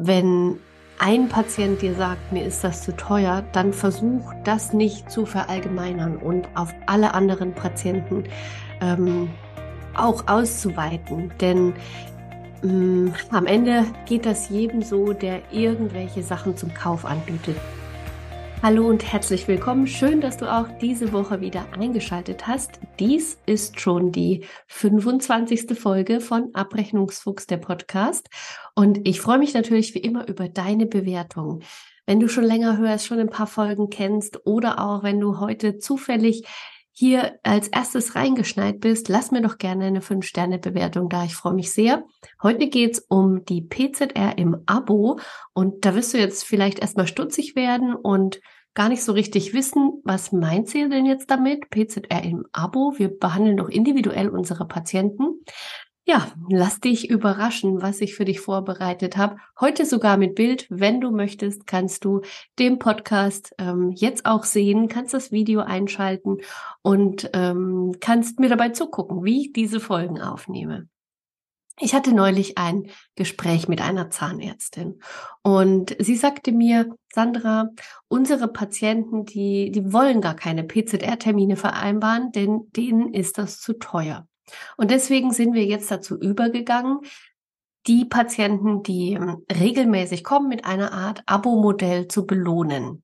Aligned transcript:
wenn 0.00 0.58
ein 0.98 1.28
Patient 1.28 1.82
dir 1.82 1.94
sagt, 1.94 2.32
mir 2.32 2.44
ist 2.44 2.64
das 2.64 2.82
zu 2.82 2.96
teuer, 2.96 3.44
dann 3.52 3.72
versuch 3.72 4.32
das 4.44 4.72
nicht 4.72 5.10
zu 5.10 5.26
verallgemeinern 5.26 6.16
und 6.16 6.48
auf 6.54 6.74
alle 6.86 7.14
anderen 7.14 7.54
Patienten 7.54 8.24
ähm, 8.80 9.30
auch 9.94 10.26
auszuweiten. 10.26 11.32
Denn 11.40 11.74
ähm, 12.62 13.12
am 13.30 13.46
Ende 13.46 13.84
geht 14.06 14.26
das 14.26 14.48
jedem 14.48 14.82
so, 14.82 15.12
der 15.12 15.40
irgendwelche 15.52 16.22
Sachen 16.22 16.56
zum 16.56 16.74
Kauf 16.74 17.04
anbietet. 17.04 17.56
Hallo 18.60 18.88
und 18.88 19.04
herzlich 19.12 19.46
willkommen. 19.46 19.86
Schön, 19.86 20.20
dass 20.20 20.36
du 20.36 20.52
auch 20.52 20.66
diese 20.80 21.12
Woche 21.12 21.40
wieder 21.40 21.72
eingeschaltet 21.74 22.48
hast. 22.48 22.80
Dies 22.98 23.38
ist 23.46 23.78
schon 23.78 24.10
die 24.10 24.44
25. 24.66 25.78
Folge 25.78 26.20
von 26.20 26.52
Abrechnungsfuchs, 26.54 27.46
der 27.46 27.58
Podcast. 27.58 28.28
Und 28.74 29.06
ich 29.06 29.20
freue 29.20 29.38
mich 29.38 29.54
natürlich 29.54 29.94
wie 29.94 30.00
immer 30.00 30.26
über 30.26 30.48
deine 30.48 30.86
Bewertung. 30.86 31.60
Wenn 32.04 32.18
du 32.18 32.28
schon 32.28 32.42
länger 32.42 32.78
hörst, 32.78 33.06
schon 33.06 33.20
ein 33.20 33.30
paar 33.30 33.46
Folgen 33.46 33.90
kennst 33.90 34.44
oder 34.44 34.80
auch 34.80 35.04
wenn 35.04 35.20
du 35.20 35.38
heute 35.38 35.78
zufällig 35.78 36.44
hier 36.98 37.38
als 37.44 37.68
erstes 37.68 38.16
reingeschneit 38.16 38.80
bist, 38.80 39.08
lass 39.08 39.30
mir 39.30 39.40
doch 39.40 39.58
gerne 39.58 39.84
eine 39.84 40.00
5-Sterne-Bewertung 40.00 41.08
da. 41.08 41.22
Ich 41.22 41.36
freue 41.36 41.54
mich 41.54 41.72
sehr. 41.72 42.02
Heute 42.42 42.68
geht's 42.68 42.98
um 43.08 43.44
die 43.44 43.62
PZR 43.62 44.36
im 44.36 44.56
Abo 44.66 45.20
und 45.52 45.84
da 45.84 45.94
wirst 45.94 46.12
du 46.12 46.18
jetzt 46.18 46.42
vielleicht 46.42 46.80
erstmal 46.80 47.06
stutzig 47.06 47.54
werden 47.54 47.94
und 47.94 48.40
gar 48.74 48.88
nicht 48.88 49.04
so 49.04 49.12
richtig 49.12 49.54
wissen, 49.54 50.00
was 50.02 50.32
meint 50.32 50.68
sie 50.68 50.88
denn 50.88 51.06
jetzt 51.06 51.30
damit? 51.30 51.70
PZR 51.70 52.24
im 52.24 52.46
Abo. 52.50 52.94
Wir 52.96 53.16
behandeln 53.16 53.58
doch 53.58 53.68
individuell 53.68 54.28
unsere 54.28 54.66
Patienten. 54.66 55.44
Ja, 56.10 56.26
lass 56.48 56.80
dich 56.80 57.10
überraschen, 57.10 57.82
was 57.82 58.00
ich 58.00 58.14
für 58.14 58.24
dich 58.24 58.40
vorbereitet 58.40 59.18
habe. 59.18 59.36
Heute 59.60 59.84
sogar 59.84 60.16
mit 60.16 60.36
Bild. 60.36 60.66
Wenn 60.70 61.02
du 61.02 61.10
möchtest, 61.10 61.66
kannst 61.66 62.02
du 62.02 62.22
den 62.58 62.78
Podcast 62.78 63.54
ähm, 63.58 63.92
jetzt 63.94 64.24
auch 64.24 64.44
sehen, 64.44 64.88
kannst 64.88 65.12
das 65.12 65.32
Video 65.32 65.60
einschalten 65.60 66.38
und 66.80 67.28
ähm, 67.34 67.94
kannst 68.00 68.40
mir 68.40 68.48
dabei 68.48 68.70
zugucken, 68.70 69.22
wie 69.22 69.42
ich 69.42 69.52
diese 69.52 69.80
Folgen 69.80 70.18
aufnehme. 70.18 70.88
Ich 71.78 71.92
hatte 71.92 72.14
neulich 72.14 72.56
ein 72.56 72.86
Gespräch 73.14 73.68
mit 73.68 73.82
einer 73.82 74.08
Zahnärztin 74.08 75.00
und 75.42 75.94
sie 75.98 76.16
sagte 76.16 76.52
mir, 76.52 76.96
Sandra, 77.12 77.68
unsere 78.08 78.48
Patienten, 78.48 79.26
die, 79.26 79.70
die 79.72 79.92
wollen 79.92 80.22
gar 80.22 80.36
keine 80.36 80.64
PZR-Termine 80.64 81.56
vereinbaren, 81.56 82.32
denn 82.32 82.70
denen 82.74 83.12
ist 83.12 83.36
das 83.36 83.60
zu 83.60 83.74
teuer. 83.74 84.26
Und 84.76 84.90
deswegen 84.90 85.32
sind 85.32 85.54
wir 85.54 85.64
jetzt 85.64 85.90
dazu 85.90 86.18
übergegangen, 86.18 87.00
die 87.86 88.04
Patienten, 88.04 88.82
die 88.82 89.12
ähm, 89.12 89.44
regelmäßig 89.50 90.24
kommen, 90.24 90.48
mit 90.48 90.64
einer 90.64 90.92
Art 90.92 91.22
Abo-Modell 91.26 92.08
zu 92.08 92.26
belohnen. 92.26 93.02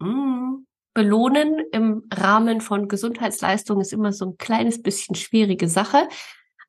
Hm. 0.00 0.66
Belohnen 0.94 1.60
im 1.72 2.04
Rahmen 2.12 2.62
von 2.62 2.88
Gesundheitsleistungen 2.88 3.82
ist 3.82 3.92
immer 3.92 4.12
so 4.12 4.26
ein 4.26 4.36
kleines 4.38 4.82
bisschen 4.82 5.14
schwierige 5.14 5.68
Sache. 5.68 6.08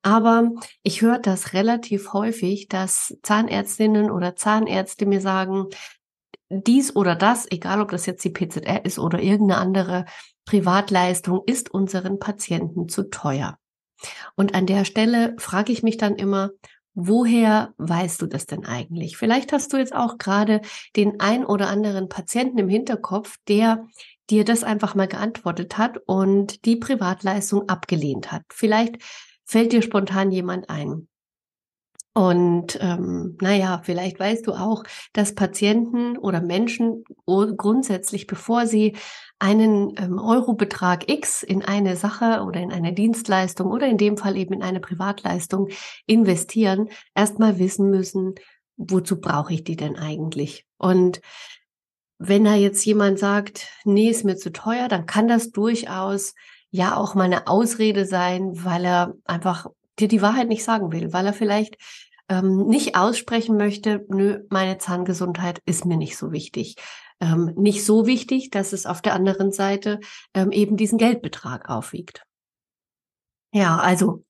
Aber 0.02 0.50
ich 0.82 1.02
höre 1.02 1.18
das 1.18 1.54
relativ 1.54 2.12
häufig, 2.12 2.68
dass 2.68 3.16
Zahnärztinnen 3.22 4.10
oder 4.10 4.36
Zahnärzte 4.36 5.06
mir 5.06 5.20
sagen, 5.20 5.68
dies 6.50 6.94
oder 6.94 7.14
das, 7.14 7.50
egal 7.50 7.80
ob 7.80 7.90
das 7.90 8.06
jetzt 8.06 8.24
die 8.24 8.30
PZR 8.30 8.84
ist 8.84 8.98
oder 8.98 9.20
irgendeine 9.20 9.60
andere 9.60 10.04
Privatleistung, 10.44 11.42
ist 11.46 11.70
unseren 11.70 12.18
Patienten 12.18 12.88
zu 12.88 13.10
teuer. 13.10 13.58
Und 14.36 14.54
an 14.54 14.66
der 14.66 14.84
Stelle 14.84 15.34
frage 15.38 15.72
ich 15.72 15.82
mich 15.82 15.96
dann 15.96 16.16
immer, 16.16 16.50
woher 16.94 17.74
weißt 17.78 18.20
du 18.22 18.26
das 18.26 18.46
denn 18.46 18.64
eigentlich? 18.64 19.16
Vielleicht 19.16 19.52
hast 19.52 19.72
du 19.72 19.76
jetzt 19.76 19.94
auch 19.94 20.18
gerade 20.18 20.60
den 20.96 21.20
ein 21.20 21.44
oder 21.44 21.68
anderen 21.68 22.08
Patienten 22.08 22.58
im 22.58 22.68
Hinterkopf, 22.68 23.36
der 23.46 23.86
dir 24.30 24.44
das 24.44 24.64
einfach 24.64 24.94
mal 24.94 25.08
geantwortet 25.08 25.78
hat 25.78 25.98
und 26.06 26.64
die 26.64 26.76
Privatleistung 26.76 27.68
abgelehnt 27.68 28.32
hat. 28.32 28.42
Vielleicht 28.52 28.96
fällt 29.44 29.72
dir 29.72 29.82
spontan 29.82 30.30
jemand 30.30 30.68
ein. 30.68 31.08
Und 32.14 32.76
ähm, 32.80 33.38
naja, 33.40 33.80
vielleicht 33.84 34.18
weißt 34.18 34.44
du 34.48 34.54
auch, 34.54 34.82
dass 35.12 35.36
Patienten 35.36 36.18
oder 36.18 36.40
Menschen 36.40 37.04
grundsätzlich, 37.26 38.26
bevor 38.26 38.66
sie 38.66 38.96
einen 39.38 39.94
ähm, 39.96 40.18
Eurobetrag 40.18 41.10
X 41.10 41.42
in 41.42 41.64
eine 41.64 41.96
Sache 41.96 42.42
oder 42.42 42.60
in 42.60 42.72
eine 42.72 42.92
Dienstleistung 42.92 43.70
oder 43.70 43.86
in 43.86 43.96
dem 43.96 44.16
Fall 44.16 44.36
eben 44.36 44.54
in 44.54 44.62
eine 44.62 44.80
Privatleistung 44.80 45.68
investieren, 46.06 46.88
erstmal 47.14 47.58
wissen 47.58 47.90
müssen, 47.90 48.34
wozu 48.76 49.20
brauche 49.20 49.54
ich 49.54 49.64
die 49.64 49.76
denn 49.76 49.96
eigentlich? 49.96 50.66
Und 50.76 51.20
wenn 52.18 52.44
da 52.44 52.54
jetzt 52.54 52.84
jemand 52.84 53.18
sagt, 53.18 53.68
nee, 53.84 54.08
ist 54.08 54.24
mir 54.24 54.36
zu 54.36 54.50
teuer, 54.52 54.88
dann 54.88 55.06
kann 55.06 55.28
das 55.28 55.50
durchaus 55.50 56.34
ja 56.70 56.96
auch 56.96 57.14
mal 57.14 57.24
eine 57.24 57.46
Ausrede 57.46 58.06
sein, 58.06 58.64
weil 58.64 58.84
er 58.84 59.14
einfach 59.24 59.66
dir 59.98 60.08
die 60.08 60.22
Wahrheit 60.22 60.48
nicht 60.48 60.64
sagen 60.64 60.92
will, 60.92 61.12
weil 61.12 61.26
er 61.26 61.32
vielleicht 61.32 61.76
ähm, 62.28 62.66
nicht 62.66 62.96
aussprechen 62.96 63.56
möchte, 63.56 64.04
nö, 64.08 64.40
meine 64.50 64.78
Zahngesundheit 64.78 65.60
ist 65.64 65.84
mir 65.84 65.96
nicht 65.96 66.16
so 66.16 66.32
wichtig. 66.32 66.76
Ähm, 67.20 67.52
nicht 67.56 67.84
so 67.84 68.06
wichtig, 68.06 68.50
dass 68.50 68.72
es 68.72 68.86
auf 68.86 69.02
der 69.02 69.14
anderen 69.14 69.50
Seite 69.50 70.00
ähm, 70.34 70.52
eben 70.52 70.76
diesen 70.76 70.98
Geldbetrag 70.98 71.68
aufwiegt. 71.68 72.22
Ja, 73.52 73.78
also 73.78 74.24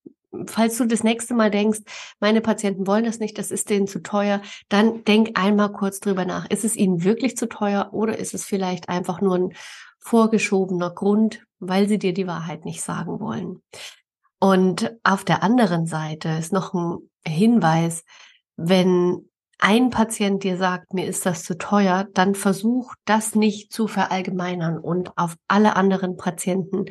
falls 0.46 0.78
du 0.78 0.86
das 0.86 1.02
nächste 1.02 1.34
Mal 1.34 1.50
denkst, 1.50 1.80
meine 2.20 2.40
Patienten 2.40 2.86
wollen 2.86 3.04
das 3.04 3.18
nicht, 3.18 3.38
das 3.38 3.50
ist 3.50 3.70
denen 3.70 3.86
zu 3.86 4.02
teuer, 4.02 4.42
dann 4.68 5.04
denk 5.04 5.38
einmal 5.38 5.72
kurz 5.72 6.00
drüber 6.00 6.24
nach. 6.24 6.48
Ist 6.50 6.64
es 6.64 6.76
ihnen 6.76 7.04
wirklich 7.04 7.36
zu 7.36 7.48
teuer 7.48 7.90
oder 7.92 8.18
ist 8.18 8.34
es 8.34 8.44
vielleicht 8.44 8.88
einfach 8.88 9.20
nur 9.20 9.36
ein 9.36 9.52
vorgeschobener 9.98 10.90
Grund, 10.90 11.44
weil 11.58 11.88
sie 11.88 11.98
dir 11.98 12.12
die 12.12 12.26
Wahrheit 12.26 12.64
nicht 12.64 12.82
sagen 12.82 13.20
wollen? 13.20 13.62
Und 14.40 14.96
auf 15.02 15.24
der 15.24 15.42
anderen 15.42 15.86
Seite 15.86 16.28
ist 16.28 16.52
noch 16.52 16.72
ein 16.72 17.10
Hinweis, 17.26 18.04
wenn 18.56 19.28
ein 19.58 19.90
Patient 19.90 20.42
dir 20.44 20.56
sagt, 20.56 20.94
mir 20.94 21.06
ist 21.06 21.26
das 21.26 21.44
zu 21.44 21.58
teuer, 21.58 22.06
dann 22.14 22.34
versuch 22.34 22.94
das 23.04 23.34
nicht 23.34 23.72
zu 23.72 23.88
verallgemeinern 23.88 24.78
und 24.78 25.16
auf 25.16 25.36
alle 25.48 25.76
anderen 25.76 26.16
Patienten 26.16 26.86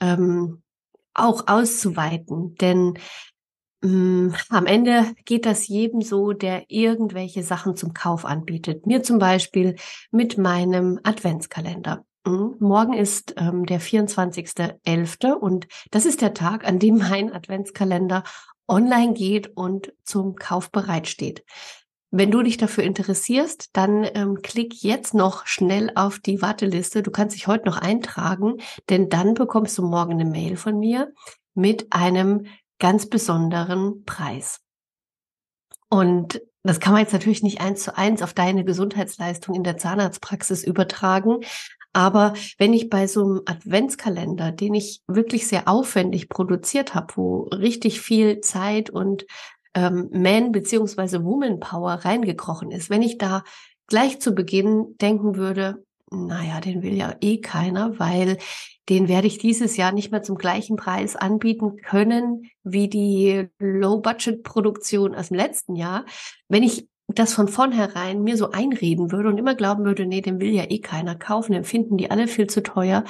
ähm, 0.00 0.62
auch 1.14 1.44
auszuweiten. 1.46 2.54
Denn 2.56 2.98
ähm, 3.82 4.34
am 4.48 4.66
Ende 4.66 5.14
geht 5.24 5.46
das 5.46 5.68
jedem 5.68 6.00
so, 6.00 6.32
der 6.32 6.64
irgendwelche 6.68 7.42
Sachen 7.42 7.76
zum 7.76 7.92
Kauf 7.92 8.24
anbietet. 8.24 8.86
Mir 8.86 9.02
zum 9.02 9.18
Beispiel 9.18 9.76
mit 10.10 10.38
meinem 10.38 10.98
Adventskalender. 11.02 12.04
Mhm. 12.26 12.56
Morgen 12.58 12.94
ist 12.94 13.34
ähm, 13.36 13.66
der 13.66 13.80
24.11. 13.80 15.32
und 15.32 15.68
das 15.90 16.06
ist 16.06 16.22
der 16.22 16.34
Tag, 16.34 16.66
an 16.66 16.78
dem 16.78 16.96
mein 16.98 17.32
Adventskalender 17.32 18.24
online 18.68 19.12
geht 19.12 19.56
und 19.56 19.92
zum 20.02 20.34
Kauf 20.34 20.70
bereitsteht. 20.70 21.44
Wenn 22.10 22.30
du 22.30 22.42
dich 22.42 22.56
dafür 22.56 22.84
interessierst, 22.84 23.70
dann 23.72 24.06
ähm, 24.14 24.40
klick 24.42 24.82
jetzt 24.82 25.12
noch 25.12 25.46
schnell 25.46 25.90
auf 25.94 26.18
die 26.18 26.40
Warteliste. 26.40 27.02
Du 27.02 27.10
kannst 27.10 27.34
dich 27.34 27.46
heute 27.46 27.66
noch 27.66 27.78
eintragen, 27.78 28.58
denn 28.88 29.08
dann 29.08 29.34
bekommst 29.34 29.76
du 29.78 29.82
morgen 29.82 30.12
eine 30.12 30.24
Mail 30.24 30.56
von 30.56 30.78
mir 30.78 31.12
mit 31.54 31.92
einem 31.92 32.46
ganz 32.78 33.08
besonderen 33.08 34.04
Preis. 34.04 34.60
Und 35.88 36.40
das 36.62 36.80
kann 36.80 36.92
man 36.92 37.02
jetzt 37.02 37.12
natürlich 37.12 37.42
nicht 37.42 37.60
eins 37.60 37.82
zu 37.84 37.96
eins 37.96 38.22
auf 38.22 38.34
deine 38.34 38.64
Gesundheitsleistung 38.64 39.54
in 39.54 39.62
der 39.62 39.76
Zahnarztpraxis 39.76 40.64
übertragen. 40.64 41.40
Aber 41.92 42.34
wenn 42.58 42.74
ich 42.74 42.90
bei 42.90 43.06
so 43.06 43.24
einem 43.24 43.42
Adventskalender, 43.46 44.52
den 44.52 44.74
ich 44.74 45.00
wirklich 45.06 45.46
sehr 45.46 45.66
aufwendig 45.66 46.28
produziert 46.28 46.94
habe, 46.94 47.16
wo 47.16 47.44
richtig 47.44 48.00
viel 48.00 48.40
Zeit 48.40 48.90
und 48.90 49.24
ähm, 49.76 50.08
Man- 50.10 50.50
beziehungsweise 50.50 51.22
Woman-Power 51.22 51.92
reingekrochen 52.04 52.72
ist, 52.72 52.90
wenn 52.90 53.02
ich 53.02 53.18
da 53.18 53.44
gleich 53.86 54.20
zu 54.20 54.34
Beginn 54.34 54.96
denken 55.00 55.36
würde, 55.36 55.84
naja, 56.10 56.60
den 56.60 56.82
will 56.82 56.94
ja 56.94 57.14
eh 57.20 57.40
keiner, 57.40 57.98
weil 57.98 58.38
den 58.88 59.08
werde 59.08 59.26
ich 59.26 59.38
dieses 59.38 59.76
Jahr 59.76 59.92
nicht 59.92 60.12
mehr 60.12 60.22
zum 60.22 60.36
gleichen 60.36 60.76
Preis 60.76 61.16
anbieten 61.16 61.76
können 61.76 62.50
wie 62.62 62.88
die 62.88 63.48
Low-Budget-Produktion 63.58 65.14
aus 65.14 65.28
dem 65.28 65.36
letzten 65.36 65.74
Jahr. 65.74 66.04
Wenn 66.48 66.62
ich 66.62 66.88
das 67.08 67.34
von 67.34 67.48
vornherein 67.48 68.22
mir 68.22 68.36
so 68.36 68.50
einreden 68.50 69.12
würde 69.12 69.28
und 69.28 69.38
immer 69.38 69.54
glauben 69.54 69.84
würde, 69.84 70.06
nee, 70.06 70.20
den 70.20 70.40
will 70.40 70.50
ja 70.50 70.64
eh 70.68 70.80
keiner 70.80 71.16
kaufen, 71.16 71.52
den 71.52 71.64
finden 71.64 71.96
die 71.96 72.10
alle 72.10 72.28
viel 72.28 72.46
zu 72.46 72.62
teuer, 72.62 73.04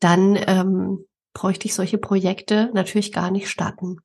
dann 0.00 0.38
ähm, 0.46 1.06
bräuchte 1.32 1.66
ich 1.66 1.74
solche 1.74 1.98
Projekte 1.98 2.70
natürlich 2.74 3.12
gar 3.12 3.30
nicht 3.30 3.48
starten. 3.48 3.98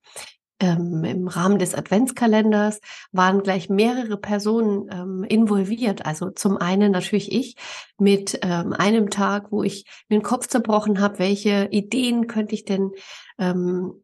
Ähm, 0.59 1.03
Im 1.03 1.27
Rahmen 1.27 1.59
des 1.59 1.75
Adventskalenders 1.75 2.79
waren 3.11 3.43
gleich 3.43 3.69
mehrere 3.69 4.17
Personen 4.17 4.89
ähm, 4.89 5.23
involviert. 5.25 6.05
Also 6.05 6.29
zum 6.29 6.57
einen 6.57 6.93
natürlich 6.93 7.31
ich 7.31 7.55
mit 7.99 8.39
ähm, 8.41 8.71
einem 8.71 9.09
Tag, 9.09 9.51
wo 9.51 9.63
ich 9.63 9.85
mir 10.07 10.19
den 10.19 10.23
Kopf 10.23 10.47
zerbrochen 10.47 11.01
habe, 11.01 11.19
welche 11.19 11.67
Ideen 11.71 12.27
könnte 12.27 12.55
ich 12.55 12.63
denn 12.63 12.91
ähm, 13.37 14.01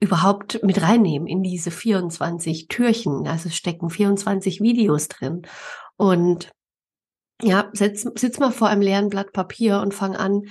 überhaupt 0.00 0.62
mit 0.62 0.80
reinnehmen 0.80 1.28
in 1.28 1.42
diese 1.42 1.70
24 1.70 2.68
Türchen. 2.68 3.28
Also 3.28 3.50
stecken 3.50 3.90
24 3.90 4.62
Videos 4.62 5.08
drin. 5.08 5.42
Und 5.96 6.50
ja, 7.42 7.68
sitz, 7.72 8.06
sitz 8.14 8.38
mal 8.38 8.52
vor 8.52 8.68
einem 8.68 8.82
leeren 8.82 9.10
Blatt 9.10 9.32
Papier 9.32 9.80
und 9.80 9.94
fang 9.94 10.16
an, 10.16 10.44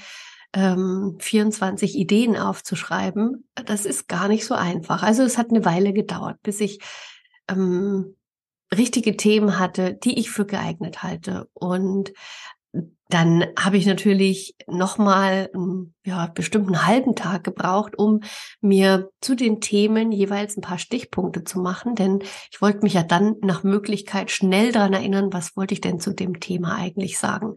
ähm, 0.54 1.18
24 1.20 1.96
Ideen 1.96 2.36
aufzuschreiben. 2.36 3.48
Das 3.66 3.86
ist 3.86 4.08
gar 4.08 4.28
nicht 4.28 4.46
so 4.46 4.56
einfach. 4.56 5.04
Also 5.04 5.24
es 5.24 5.38
hat 5.38 5.50
eine 5.50 5.66
Weile 5.66 5.94
gedauert, 5.94 6.38
bis 6.44 6.60
ich 6.60 6.80
ähm, 7.50 8.16
richtige 8.76 9.18
Themen 9.18 9.60
hatte, 9.60 9.94
die 9.94 10.20
ich 10.20 10.30
für 10.32 10.46
geeignet 10.46 11.04
halte. 11.04 11.50
Und 11.54 12.14
dann 13.10 13.44
habe 13.58 13.78
ich 13.78 13.88
natürlich 13.88 14.56
nochmal 14.68 15.50
ja, 16.06 16.28
bestimmt 16.28 16.68
einen 16.68 16.86
halben 16.86 17.16
Tag 17.16 17.44
gebraucht, 17.44 17.98
um 17.98 18.22
mir 18.62 19.10
zu 19.20 19.36
den 19.36 19.62
Themen 19.62 20.12
jeweils 20.12 20.56
ein 20.56 20.62
paar 20.62 20.78
Stichpunkte 20.78 21.44
zu 21.44 21.60
machen, 21.60 21.96
denn 21.96 22.20
ich 22.52 22.62
wollte 22.62 22.82
mich 22.84 22.94
ja 22.94 23.02
dann 23.02 23.36
nach 23.42 23.64
Möglichkeit 23.64 24.30
schnell 24.30 24.72
dran 24.72 24.94
erinnern, 24.94 25.34
was 25.34 25.58
wollte 25.58 25.74
ich 25.74 25.82
denn 25.82 26.00
zu 26.00 26.14
dem 26.14 26.40
Thema 26.40 26.76
eigentlich 26.76 27.18
sagen. 27.18 27.56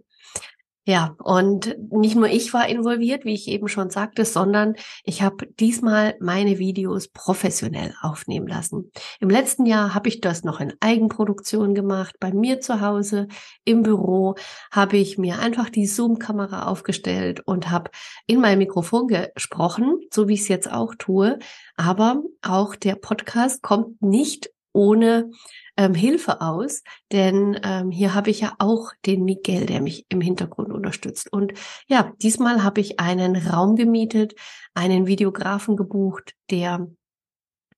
Ja, 0.84 1.14
und 1.22 1.76
nicht 1.92 2.16
nur 2.16 2.26
ich 2.26 2.52
war 2.52 2.68
involviert, 2.68 3.24
wie 3.24 3.34
ich 3.34 3.46
eben 3.46 3.68
schon 3.68 3.88
sagte, 3.90 4.24
sondern 4.24 4.74
ich 5.04 5.22
habe 5.22 5.46
diesmal 5.46 6.16
meine 6.18 6.58
Videos 6.58 7.06
professionell 7.06 7.94
aufnehmen 8.02 8.48
lassen. 8.48 8.90
Im 9.20 9.30
letzten 9.30 9.64
Jahr 9.64 9.94
habe 9.94 10.08
ich 10.08 10.20
das 10.20 10.42
noch 10.42 10.58
in 10.58 10.72
Eigenproduktion 10.80 11.76
gemacht. 11.76 12.16
Bei 12.18 12.32
mir 12.32 12.60
zu 12.60 12.80
Hause 12.80 13.28
im 13.64 13.84
Büro 13.84 14.34
habe 14.72 14.96
ich 14.96 15.18
mir 15.18 15.38
einfach 15.38 15.70
die 15.70 15.86
Zoom-Kamera 15.86 16.66
aufgestellt 16.66 17.42
und 17.46 17.70
habe 17.70 17.92
in 18.26 18.40
mein 18.40 18.58
Mikrofon 18.58 19.06
gesprochen, 19.06 20.00
so 20.12 20.26
wie 20.26 20.34
ich 20.34 20.40
es 20.40 20.48
jetzt 20.48 20.72
auch 20.72 20.96
tue. 20.98 21.38
Aber 21.76 22.24
auch 22.42 22.74
der 22.74 22.96
Podcast 22.96 23.62
kommt 23.62 24.02
nicht 24.02 24.50
ohne 24.72 25.30
ähm, 25.76 25.94
Hilfe 25.94 26.40
aus, 26.40 26.82
denn 27.10 27.58
ähm, 27.62 27.90
hier 27.90 28.14
habe 28.14 28.30
ich 28.30 28.40
ja 28.40 28.54
auch 28.58 28.92
den 29.06 29.24
Miguel, 29.24 29.66
der 29.66 29.80
mich 29.80 30.06
im 30.08 30.20
Hintergrund 30.20 30.72
unterstützt. 30.72 31.32
Und 31.32 31.54
ja, 31.88 32.12
diesmal 32.22 32.62
habe 32.62 32.80
ich 32.80 33.00
einen 33.00 33.36
Raum 33.36 33.76
gemietet, 33.76 34.34
einen 34.74 35.06
Videografen 35.06 35.76
gebucht, 35.76 36.34
der 36.50 36.88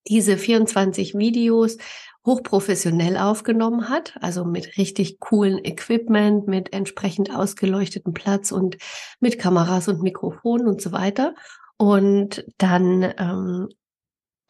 diese 0.07 0.37
24 0.37 1.17
Videos 1.17 1.79
hochprofessionell 2.27 3.19
aufgenommen 3.19 3.89
hat, 3.89 4.15
also 4.21 4.45
mit 4.45 4.79
richtig 4.79 5.21
coolen 5.21 5.63
Equipment, 5.63 6.47
mit 6.47 6.73
entsprechend 6.73 7.35
ausgeleuchteten 7.35 8.15
Platz 8.15 8.51
und 8.51 8.79
mit 9.21 9.39
Kameras 9.39 9.89
und 9.89 10.03
Mikrofonen 10.03 10.67
und 10.67 10.81
so 10.81 10.93
weiter. 10.93 11.35
Und 11.77 12.45
dann 12.59 13.03
ähm, 13.19 13.69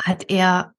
hat 0.00 0.31
er 0.31 0.74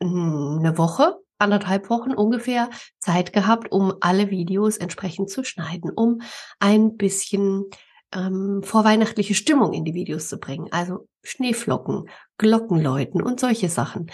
eine 0.00 0.78
Woche 0.78 1.16
anderthalb 1.40 1.90
Wochen 1.90 2.12
ungefähr 2.12 2.70
Zeit 2.98 3.32
gehabt, 3.32 3.72
um 3.72 3.94
alle 4.00 4.30
Videos 4.30 4.76
entsprechend 4.76 5.30
zu 5.30 5.42
schneiden, 5.42 5.90
um 5.90 6.20
ein 6.58 6.96
bisschen 6.96 7.64
ähm, 8.12 8.62
vorweihnachtliche 8.62 9.34
Stimmung 9.34 9.72
in 9.72 9.84
die 9.84 9.94
Videos 9.94 10.28
zu 10.28 10.38
bringen. 10.38 10.68
Also 10.70 11.08
Schneeflocken, 11.22 12.08
Glockenläuten 12.38 13.22
und 13.22 13.40
solche 13.40 13.68
Sachen. 13.68 14.10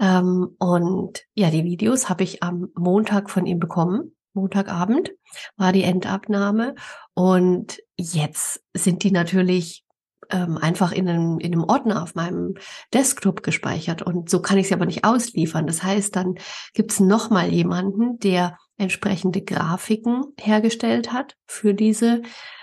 Ähm, 0.00 0.54
und 0.58 1.24
ja, 1.34 1.50
die 1.50 1.64
Videos 1.64 2.08
habe 2.08 2.24
ich 2.24 2.42
am 2.42 2.68
Montag 2.76 3.30
von 3.30 3.46
ihm 3.46 3.58
bekommen. 3.58 4.14
Montagabend 4.34 5.10
war 5.56 5.72
die 5.72 5.82
Endabnahme. 5.82 6.74
Und 7.14 7.80
jetzt 7.96 8.62
sind 8.74 9.02
die 9.02 9.10
natürlich 9.10 9.84
ähm, 10.30 10.58
einfach 10.58 10.92
in 10.92 11.08
einem, 11.08 11.38
in 11.38 11.52
einem 11.52 11.64
Ordner 11.64 12.02
auf 12.02 12.14
meinem 12.14 12.54
Desktop 12.92 13.42
gespeichert 13.42 14.02
und 14.02 14.28
so 14.28 14.40
kann 14.40 14.58
ich 14.58 14.68
sie 14.68 14.74
aber 14.74 14.86
nicht 14.86 15.04
ausliefern. 15.04 15.66
Das 15.66 15.82
heißt, 15.82 16.14
dann 16.14 16.36
gibt 16.74 16.92
es 16.92 17.00
nochmal 17.00 17.48
jemanden, 17.52 18.18
der 18.18 18.58
entsprechende 18.76 19.42
Grafiken 19.42 20.24
hergestellt 20.38 21.12
hat 21.12 21.36
für 21.46 21.74
diese 21.74 22.22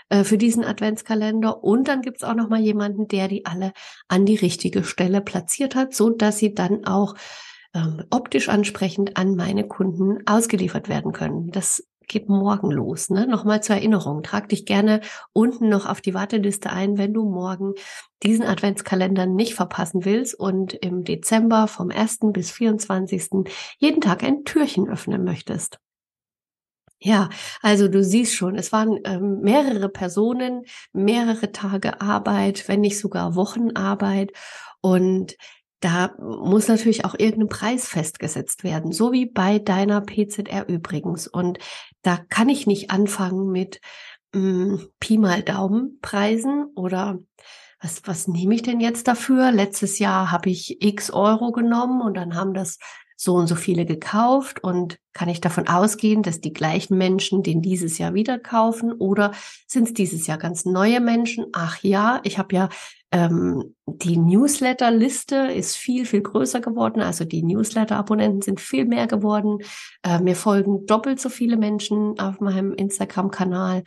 äh, 0.09 0.23
für 0.23 0.37
diesen 0.37 0.63
Adventskalender 0.63 1.63
und 1.63 1.87
dann 1.87 2.01
gibt 2.01 2.17
es 2.17 2.23
auch 2.23 2.35
noch 2.35 2.49
mal 2.49 2.61
jemanden, 2.61 3.07
der 3.07 3.27
die 3.27 3.45
alle 3.45 3.73
an 4.07 4.25
die 4.25 4.35
richtige 4.35 4.83
Stelle 4.83 5.21
platziert 5.21 5.75
hat, 5.75 5.93
so 5.93 6.09
dass 6.09 6.37
sie 6.37 6.53
dann 6.53 6.85
auch 6.85 7.15
ähm, 7.73 8.03
optisch 8.09 8.49
ansprechend 8.49 9.17
an 9.17 9.35
meine 9.35 9.67
Kunden 9.67 10.25
ausgeliefert 10.27 10.87
werden 10.89 11.11
können. 11.11 11.51
Das 11.51 11.83
geht 12.07 12.29
morgen 12.29 12.71
los. 12.71 13.09
Ne? 13.09 13.27
Nochmal 13.27 13.61
zur 13.61 13.75
Erinnerung, 13.75 14.23
trag 14.23 14.49
dich 14.49 14.65
gerne 14.65 15.01
unten 15.33 15.69
noch 15.69 15.85
auf 15.85 16.01
die 16.01 16.13
Warteliste 16.13 16.71
ein, 16.71 16.97
wenn 16.97 17.13
du 17.13 17.23
morgen 17.23 17.73
diesen 18.23 18.45
Adventskalender 18.45 19.25
nicht 19.25 19.55
verpassen 19.55 20.05
willst 20.05 20.35
und 20.35 20.73
im 20.73 21.03
Dezember 21.03 21.67
vom 21.67 21.91
1. 21.91 22.19
bis 22.33 22.51
24. 22.51 23.45
jeden 23.77 24.01
Tag 24.01 24.23
ein 24.23 24.43
Türchen 24.45 24.89
öffnen 24.89 25.23
möchtest. 25.23 25.79
Ja, 26.99 27.29
also 27.61 27.87
du 27.87 28.03
siehst 28.03 28.33
schon, 28.33 28.55
es 28.55 28.71
waren 28.71 28.99
ähm, 29.05 29.41
mehrere 29.41 29.89
Personen, 29.89 30.63
mehrere 30.93 31.51
Tage 31.51 32.01
Arbeit, 32.01 32.67
wenn 32.67 32.81
nicht 32.81 32.97
sogar 32.99 33.35
Wochenarbeit. 33.35 34.31
Und 34.81 35.35
da 35.79 36.15
muss 36.19 36.67
natürlich 36.67 37.05
auch 37.05 37.15
irgendein 37.17 37.49
Preis 37.49 37.87
festgesetzt 37.87 38.63
werden, 38.63 38.91
so 38.91 39.11
wie 39.11 39.25
bei 39.25 39.59
deiner 39.59 40.01
PZR 40.01 40.67
übrigens. 40.67 41.27
Und 41.27 41.59
da 42.01 42.17
kann 42.17 42.49
ich 42.49 42.65
nicht 42.65 42.91
anfangen 42.91 43.51
mit 43.51 43.81
mh, 44.33 44.41
hm, 44.41 44.89
Pi 44.99 45.17
mal 45.17 45.43
Daumen 45.43 45.99
Preisen 46.01 46.65
oder 46.75 47.19
was, 47.81 48.01
was 48.05 48.27
nehme 48.27 48.55
ich 48.55 48.63
denn 48.63 48.79
jetzt 48.79 49.07
dafür? 49.07 49.51
Letztes 49.51 49.99
Jahr 49.99 50.31
habe 50.31 50.49
ich 50.49 50.81
x 50.81 51.11
Euro 51.11 51.51
genommen 51.51 52.01
und 52.01 52.15
dann 52.15 52.35
haben 52.35 52.53
das 52.53 52.79
so 53.15 53.35
und 53.35 53.47
so 53.47 53.55
viele 53.55 53.85
gekauft 53.85 54.63
und 54.63 54.97
kann 55.13 55.29
ich 55.29 55.41
davon 55.41 55.67
ausgehen, 55.67 56.21
dass 56.21 56.41
die 56.41 56.53
gleichen 56.53 56.97
Menschen 56.97 57.43
den 57.43 57.61
dieses 57.61 57.97
Jahr 57.97 58.13
wieder 58.13 58.37
kaufen 58.37 58.91
oder 58.91 59.31
sind 59.67 59.87
es 59.87 59.93
dieses 59.93 60.27
Jahr 60.27 60.37
ganz 60.37 60.65
neue 60.65 60.99
Menschen? 60.99 61.45
Ach 61.53 61.81
ja, 61.81 62.19
ich 62.23 62.37
habe 62.37 62.55
ja 62.55 62.69
ähm, 63.11 63.75
die 63.85 64.17
Newsletter-Liste 64.17 65.35
ist 65.35 65.77
viel, 65.77 66.05
viel 66.05 66.21
größer 66.21 66.59
geworden. 66.59 67.01
Also 67.01 67.23
die 67.23 67.43
Newsletter-Abonnenten 67.43 68.41
sind 68.41 68.59
viel 68.59 68.83
mehr 68.85 69.07
geworden. 69.07 69.59
Äh, 70.03 70.19
mir 70.19 70.35
folgen 70.35 70.85
doppelt 70.85 71.21
so 71.21 71.29
viele 71.29 71.55
Menschen 71.55 72.19
auf 72.19 72.41
meinem 72.41 72.73
Instagram-Kanal. 72.73 73.83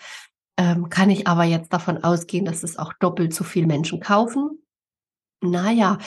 Ähm, 0.56 0.88
kann 0.88 1.10
ich 1.10 1.26
aber 1.26 1.44
jetzt 1.44 1.72
davon 1.72 2.02
ausgehen, 2.02 2.46
dass 2.46 2.62
es 2.62 2.78
auch 2.78 2.94
doppelt 2.94 3.34
so 3.34 3.44
viele 3.44 3.66
Menschen 3.66 4.00
kaufen? 4.00 4.62
Naja, 5.40 5.98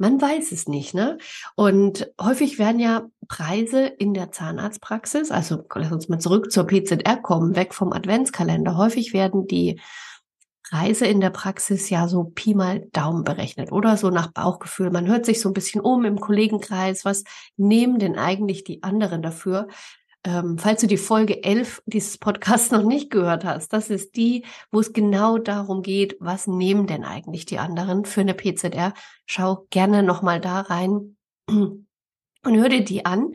man 0.00 0.20
weiß 0.20 0.52
es 0.52 0.66
nicht, 0.66 0.94
ne? 0.94 1.18
Und 1.56 2.10
häufig 2.18 2.58
werden 2.58 2.80
ja 2.80 3.02
Preise 3.28 3.84
in 3.84 4.14
der 4.14 4.32
Zahnarztpraxis, 4.32 5.30
also 5.30 5.62
lass 5.74 5.92
uns 5.92 6.08
mal 6.08 6.18
zurück 6.18 6.50
zur 6.50 6.66
PZR 6.66 7.18
kommen, 7.18 7.54
weg 7.54 7.74
vom 7.74 7.92
Adventskalender. 7.92 8.78
Häufig 8.78 9.12
werden 9.12 9.46
die 9.46 9.78
Preise 10.70 11.04
in 11.06 11.20
der 11.20 11.30
Praxis 11.30 11.90
ja 11.90 12.08
so 12.08 12.24
Pi 12.24 12.54
mal 12.54 12.88
Daumen 12.92 13.24
berechnet 13.24 13.72
oder 13.72 13.98
so 13.98 14.08
nach 14.08 14.32
Bauchgefühl. 14.32 14.90
Man 14.90 15.06
hört 15.06 15.26
sich 15.26 15.40
so 15.40 15.50
ein 15.50 15.54
bisschen 15.54 15.82
um 15.82 16.04
im 16.06 16.18
Kollegenkreis, 16.18 17.04
was 17.04 17.24
nehmen 17.58 17.98
denn 17.98 18.16
eigentlich 18.16 18.64
die 18.64 18.82
anderen 18.82 19.20
dafür? 19.20 19.68
Ähm, 20.24 20.58
falls 20.58 20.82
du 20.82 20.86
die 20.86 20.98
Folge 20.98 21.42
11 21.42 21.82
dieses 21.86 22.18
Podcasts 22.18 22.70
noch 22.70 22.82
nicht 22.82 23.10
gehört 23.10 23.44
hast, 23.44 23.72
das 23.72 23.88
ist 23.88 24.16
die, 24.16 24.44
wo 24.70 24.80
es 24.80 24.92
genau 24.92 25.38
darum 25.38 25.82
geht, 25.82 26.16
was 26.20 26.46
nehmen 26.46 26.86
denn 26.86 27.04
eigentlich 27.04 27.46
die 27.46 27.58
anderen 27.58 28.04
für 28.04 28.20
eine 28.20 28.34
PZR. 28.34 28.92
Schau 29.24 29.66
gerne 29.70 30.02
nochmal 30.02 30.40
da 30.40 30.60
rein 30.60 31.16
und 31.48 31.86
hör 32.44 32.68
dir 32.68 32.84
die 32.84 33.06
an. 33.06 33.32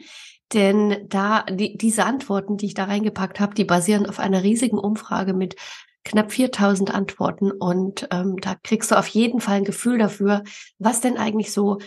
Denn 0.54 1.08
da 1.10 1.44
die, 1.44 1.76
diese 1.76 2.06
Antworten, 2.06 2.58
die 2.58 2.68
ich 2.68 2.76
da 2.76 2.84
reingepackt 2.84 3.40
habe, 3.40 3.56
die 3.56 3.66
basieren 3.66 4.06
auf 4.06 4.20
einer 4.20 4.44
riesigen 4.44 4.78
Umfrage 4.78 5.34
mit 5.34 5.56
knapp 6.04 6.32
4000 6.32 6.94
Antworten 6.94 7.52
und 7.52 8.08
ähm, 8.12 8.38
da 8.40 8.56
kriegst 8.62 8.92
du 8.92 8.96
auf 8.96 9.08
jeden 9.08 9.42
Fall 9.42 9.56
ein 9.56 9.64
Gefühl 9.64 9.98
dafür, 9.98 10.44
was 10.78 11.02
denn 11.02 11.18
eigentlich 11.18 11.52
so 11.52 11.80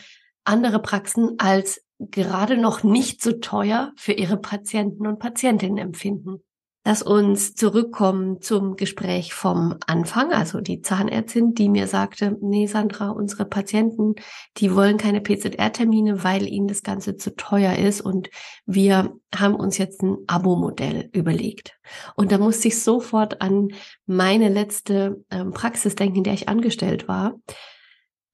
andere 0.42 0.82
Praxen 0.82 1.38
als 1.38 1.84
gerade 1.98 2.56
noch 2.56 2.82
nicht 2.82 3.22
so 3.22 3.32
teuer 3.32 3.92
für 3.96 4.12
ihre 4.12 4.36
Patienten 4.36 5.06
und 5.06 5.18
Patientinnen 5.18 5.78
empfinden. 5.78 6.42
Lass 6.84 7.02
uns 7.02 7.54
zurückkommen 7.54 8.40
zum 8.40 8.76
Gespräch 8.76 9.34
vom 9.34 9.76
Anfang, 9.86 10.32
also 10.32 10.62
die 10.62 10.80
Zahnärztin, 10.80 11.52
die 11.52 11.68
mir 11.68 11.86
sagte, 11.86 12.38
nee, 12.40 12.66
Sandra, 12.66 13.10
unsere 13.10 13.44
Patienten, 13.44 14.14
die 14.56 14.74
wollen 14.74 14.96
keine 14.96 15.20
PZR-Termine, 15.20 16.24
weil 16.24 16.46
ihnen 16.46 16.66
das 16.66 16.82
Ganze 16.82 17.18
zu 17.18 17.36
teuer 17.36 17.74
ist 17.76 18.00
und 18.00 18.30
wir 18.64 19.12
haben 19.34 19.54
uns 19.54 19.76
jetzt 19.76 20.02
ein 20.02 20.16
Abo-Modell 20.28 21.10
überlegt. 21.12 21.78
Und 22.16 22.32
da 22.32 22.38
musste 22.38 22.68
ich 22.68 22.82
sofort 22.82 23.42
an 23.42 23.68
meine 24.06 24.48
letzte 24.48 25.22
ähm, 25.30 25.50
Praxis 25.50 25.94
denken, 25.94 26.18
in 26.18 26.24
der 26.24 26.32
ich 26.34 26.48
angestellt 26.48 27.06
war. 27.06 27.34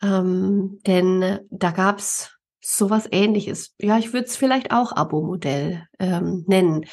Ähm, 0.00 0.78
denn 0.86 1.40
da 1.50 1.72
gab's 1.72 2.34
sowas 2.64 3.06
ähnliches. 3.10 3.74
Ja, 3.78 3.98
ich 3.98 4.12
würde 4.12 4.26
es 4.26 4.36
vielleicht 4.36 4.72
auch 4.72 4.92
Abo-Modell 4.92 5.86
ähm, 5.98 6.44
nennen. 6.46 6.86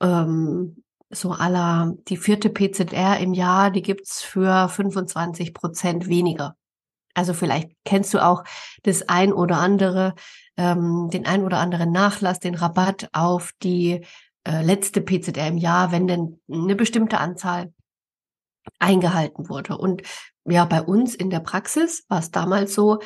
Ähm, 0.00 0.82
so 1.10 1.32
aller 1.32 1.94
die 2.08 2.16
vierte 2.16 2.50
PZR 2.50 3.18
im 3.18 3.34
Jahr, 3.34 3.70
die 3.70 3.82
gibt's 3.82 4.22
für 4.22 4.68
25 4.68 5.52
Prozent 5.52 6.08
weniger. 6.08 6.56
Also 7.14 7.34
vielleicht 7.34 7.72
kennst 7.84 8.14
du 8.14 8.24
auch 8.24 8.44
das 8.84 9.08
ein 9.08 9.32
oder 9.32 9.56
andere, 9.56 10.14
ähm, 10.56 11.10
den 11.12 11.26
ein 11.26 11.44
oder 11.44 11.58
anderen 11.58 11.90
Nachlass, 11.90 12.38
den 12.38 12.54
Rabatt 12.54 13.08
auf 13.12 13.50
die 13.62 14.06
äh, 14.46 14.62
letzte 14.62 15.00
PZR 15.00 15.48
im 15.48 15.58
Jahr, 15.58 15.90
wenn 15.90 16.06
denn 16.06 16.40
eine 16.48 16.76
bestimmte 16.76 17.18
Anzahl 17.18 17.72
eingehalten 18.78 19.48
wurde. 19.48 19.76
Und 19.76 20.02
ja, 20.44 20.64
bei 20.64 20.82
uns 20.82 21.16
in 21.16 21.30
der 21.30 21.40
Praxis 21.40 22.04
war 22.08 22.20
es 22.20 22.30
damals 22.30 22.74
so, 22.74 23.00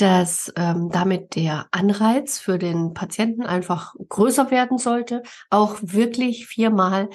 dass 0.00 0.52
ähm, 0.56 0.90
damit 0.90 1.34
der 1.34 1.66
Anreiz 1.72 2.38
für 2.38 2.58
den 2.58 2.94
Patienten 2.94 3.42
einfach 3.42 3.94
größer 4.08 4.50
werden 4.50 4.78
sollte, 4.78 5.22
auch 5.50 5.76
wirklich 5.82 6.46
viermal 6.46 7.10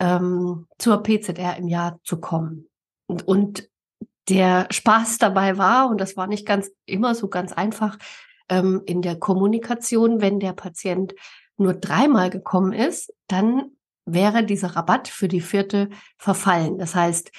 ähm, 0.00 0.66
zur 0.78 1.02
PZR 1.02 1.56
im 1.56 1.68
Jahr 1.68 1.98
zu 2.04 2.20
kommen. 2.20 2.68
Und, 3.06 3.26
und 3.26 3.70
der 4.28 4.66
Spaß 4.70 5.18
dabei 5.18 5.56
war, 5.56 5.88
und 5.88 6.00
das 6.00 6.16
war 6.16 6.26
nicht 6.26 6.46
ganz 6.46 6.70
immer 6.84 7.14
so 7.14 7.28
ganz 7.28 7.52
einfach, 7.52 7.96
ähm, 8.48 8.82
in 8.84 9.00
der 9.00 9.16
Kommunikation, 9.16 10.20
wenn 10.20 10.38
der 10.38 10.52
Patient 10.52 11.14
nur 11.56 11.72
dreimal 11.74 12.28
gekommen 12.28 12.72
ist, 12.72 13.14
dann 13.28 13.70
wäre 14.04 14.44
dieser 14.44 14.76
Rabatt 14.76 15.08
für 15.08 15.28
die 15.28 15.40
vierte 15.40 15.88
verfallen. 16.18 16.78
Das 16.78 16.94
heißt, 16.94 17.32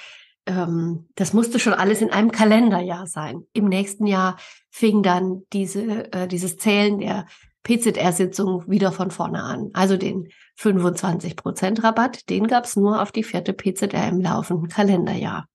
ähm, 0.48 1.08
das 1.14 1.32
musste 1.32 1.58
schon 1.58 1.74
alles 1.74 2.00
in 2.00 2.10
einem 2.10 2.32
Kalenderjahr 2.32 3.06
sein. 3.06 3.42
Im 3.52 3.68
nächsten 3.68 4.06
Jahr 4.06 4.38
fing 4.70 5.02
dann 5.02 5.42
diese, 5.52 6.12
äh, 6.12 6.26
dieses 6.26 6.56
Zählen 6.56 6.98
der 6.98 7.26
PZR-Sitzung 7.62 8.68
wieder 8.68 8.92
von 8.92 9.10
vorne 9.10 9.42
an. 9.42 9.70
Also 9.74 9.96
den 9.96 10.28
25 10.56 11.36
Prozent 11.36 11.84
Rabatt, 11.84 12.28
den 12.30 12.46
gab 12.46 12.64
es 12.64 12.76
nur 12.76 13.02
auf 13.02 13.12
die 13.12 13.24
vierte 13.24 13.52
PZR 13.52 14.08
im 14.08 14.20
laufenden 14.20 14.68
Kalenderjahr. 14.68 15.46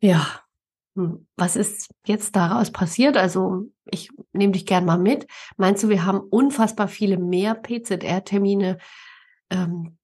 Ja, 0.00 0.26
hm, 0.94 1.26
was 1.36 1.56
ist 1.56 1.90
jetzt 2.06 2.36
daraus 2.36 2.70
passiert? 2.70 3.16
Also 3.16 3.64
ich 3.90 4.10
nehme 4.32 4.52
dich 4.52 4.66
gern 4.66 4.84
mal 4.84 4.98
mit. 4.98 5.26
Meinst 5.56 5.82
du, 5.82 5.88
wir 5.88 6.04
haben 6.04 6.20
unfassbar 6.20 6.86
viele 6.86 7.18
mehr 7.18 7.54
PZR-Termine 7.54 8.78
ähm, 9.50 9.97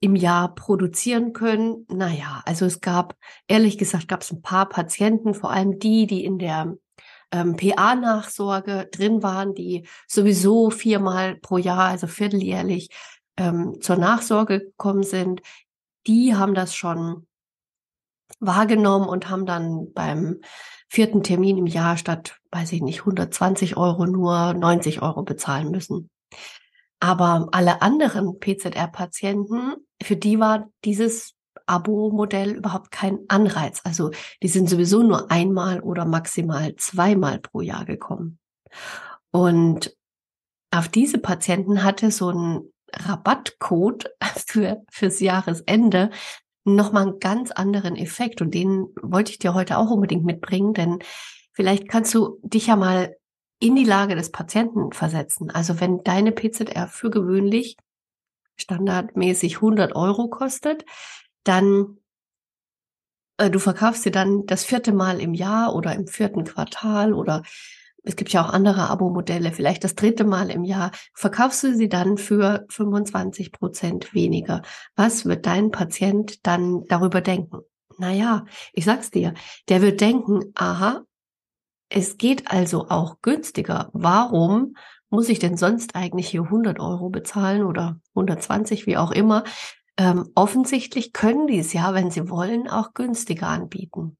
im 0.00 0.16
Jahr 0.16 0.54
produzieren 0.54 1.32
können. 1.32 1.86
Naja, 1.88 2.42
also 2.46 2.64
es 2.64 2.80
gab, 2.80 3.16
ehrlich 3.46 3.78
gesagt, 3.78 4.08
gab 4.08 4.22
es 4.22 4.32
ein 4.32 4.42
paar 4.42 4.68
Patienten, 4.68 5.34
vor 5.34 5.50
allem 5.50 5.78
die, 5.78 6.06
die 6.06 6.24
in 6.24 6.38
der 6.38 6.76
ähm, 7.30 7.56
PA-Nachsorge 7.56 8.88
drin 8.90 9.22
waren, 9.22 9.54
die 9.54 9.86
sowieso 10.08 10.70
viermal 10.70 11.36
pro 11.36 11.58
Jahr, 11.58 11.88
also 11.90 12.06
vierteljährlich, 12.06 12.88
ähm, 13.36 13.80
zur 13.80 13.96
Nachsorge 13.96 14.60
gekommen 14.60 15.02
sind. 15.02 15.42
Die 16.06 16.34
haben 16.34 16.54
das 16.54 16.74
schon 16.74 17.26
wahrgenommen 18.38 19.08
und 19.08 19.28
haben 19.28 19.44
dann 19.44 19.92
beim 19.92 20.40
vierten 20.88 21.22
Termin 21.22 21.58
im 21.58 21.66
Jahr 21.66 21.96
statt, 21.96 22.40
weiß 22.50 22.72
ich 22.72 22.80
nicht, 22.80 23.00
120 23.00 23.76
Euro 23.76 24.06
nur 24.06 24.54
90 24.54 25.02
Euro 25.02 25.22
bezahlen 25.22 25.70
müssen. 25.70 26.10
Aber 27.00 27.48
alle 27.52 27.80
anderen 27.82 28.38
PZR-Patienten, 28.40 29.74
für 30.02 30.16
die 30.16 30.38
war 30.38 30.70
dieses 30.84 31.34
Abo-Modell 31.66 32.52
überhaupt 32.52 32.90
kein 32.90 33.20
Anreiz. 33.28 33.80
Also 33.84 34.10
die 34.42 34.48
sind 34.48 34.68
sowieso 34.68 35.02
nur 35.02 35.30
einmal 35.30 35.80
oder 35.80 36.04
maximal 36.04 36.74
zweimal 36.76 37.38
pro 37.38 37.60
Jahr 37.60 37.84
gekommen. 37.84 38.38
Und 39.30 39.96
auf 40.72 40.88
diese 40.88 41.18
Patienten 41.18 41.82
hatte 41.82 42.10
so 42.10 42.30
ein 42.30 42.72
Rabattcode 42.92 44.10
für, 44.46 44.82
fürs 44.90 45.20
Jahresende 45.20 46.10
nochmal 46.64 47.08
einen 47.08 47.20
ganz 47.20 47.50
anderen 47.50 47.96
Effekt. 47.96 48.42
Und 48.42 48.54
den 48.54 48.88
wollte 49.00 49.32
ich 49.32 49.38
dir 49.38 49.54
heute 49.54 49.78
auch 49.78 49.90
unbedingt 49.90 50.24
mitbringen, 50.24 50.74
denn 50.74 50.98
vielleicht 51.52 51.88
kannst 51.88 52.14
du 52.14 52.38
dich 52.42 52.66
ja 52.66 52.76
mal 52.76 53.16
in 53.60 53.76
die 53.76 53.84
Lage 53.84 54.14
des 54.14 54.30
Patienten 54.30 54.92
versetzen. 54.92 55.50
Also 55.50 55.80
wenn 55.80 56.02
deine 56.02 56.32
PZR 56.32 56.88
für 56.88 57.10
gewöhnlich 57.10 57.76
standardmäßig 58.60 59.56
100 59.56 59.94
Euro 59.94 60.28
kostet, 60.28 60.84
dann 61.44 61.98
äh, 63.38 63.50
du 63.50 63.58
verkaufst 63.58 64.02
sie 64.02 64.10
dann 64.10 64.46
das 64.46 64.64
vierte 64.64 64.92
Mal 64.92 65.20
im 65.20 65.34
Jahr 65.34 65.74
oder 65.74 65.94
im 65.94 66.06
vierten 66.06 66.44
Quartal 66.44 67.12
oder 67.14 67.42
es 68.02 68.16
gibt 68.16 68.32
ja 68.32 68.42
auch 68.42 68.50
andere 68.50 68.88
Abo-Modelle, 68.88 69.52
vielleicht 69.52 69.84
das 69.84 69.94
dritte 69.94 70.24
Mal 70.24 70.50
im 70.50 70.64
Jahr, 70.64 70.90
verkaufst 71.12 71.62
du 71.64 71.76
sie 71.76 71.88
dann 71.88 72.16
für 72.16 72.64
25 72.70 73.52
Prozent 73.52 74.14
weniger. 74.14 74.62
Was 74.96 75.26
wird 75.26 75.46
dein 75.46 75.70
Patient 75.70 76.46
dann 76.46 76.84
darüber 76.86 77.20
denken? 77.20 77.58
Naja, 77.98 78.46
ich 78.72 78.86
sag's 78.86 79.10
dir, 79.10 79.34
der 79.68 79.82
wird 79.82 80.00
denken, 80.00 80.52
aha, 80.54 81.02
es 81.90 82.16
geht 82.16 82.50
also 82.50 82.88
auch 82.88 83.20
günstiger. 83.20 83.90
Warum 83.92 84.76
muss 85.10 85.28
ich 85.28 85.38
denn 85.38 85.56
sonst 85.56 85.94
eigentlich 85.96 86.28
hier 86.28 86.42
100 86.44 86.80
Euro 86.80 87.10
bezahlen 87.10 87.64
oder 87.64 88.00
120, 88.14 88.86
wie 88.86 88.96
auch 88.96 89.10
immer? 89.10 89.44
Ähm, 89.96 90.30
offensichtlich 90.34 91.12
können 91.12 91.46
die 91.46 91.58
es 91.58 91.72
ja, 91.72 91.92
wenn 91.94 92.10
sie 92.10 92.30
wollen, 92.30 92.68
auch 92.68 92.94
günstiger 92.94 93.48
anbieten. 93.48 94.16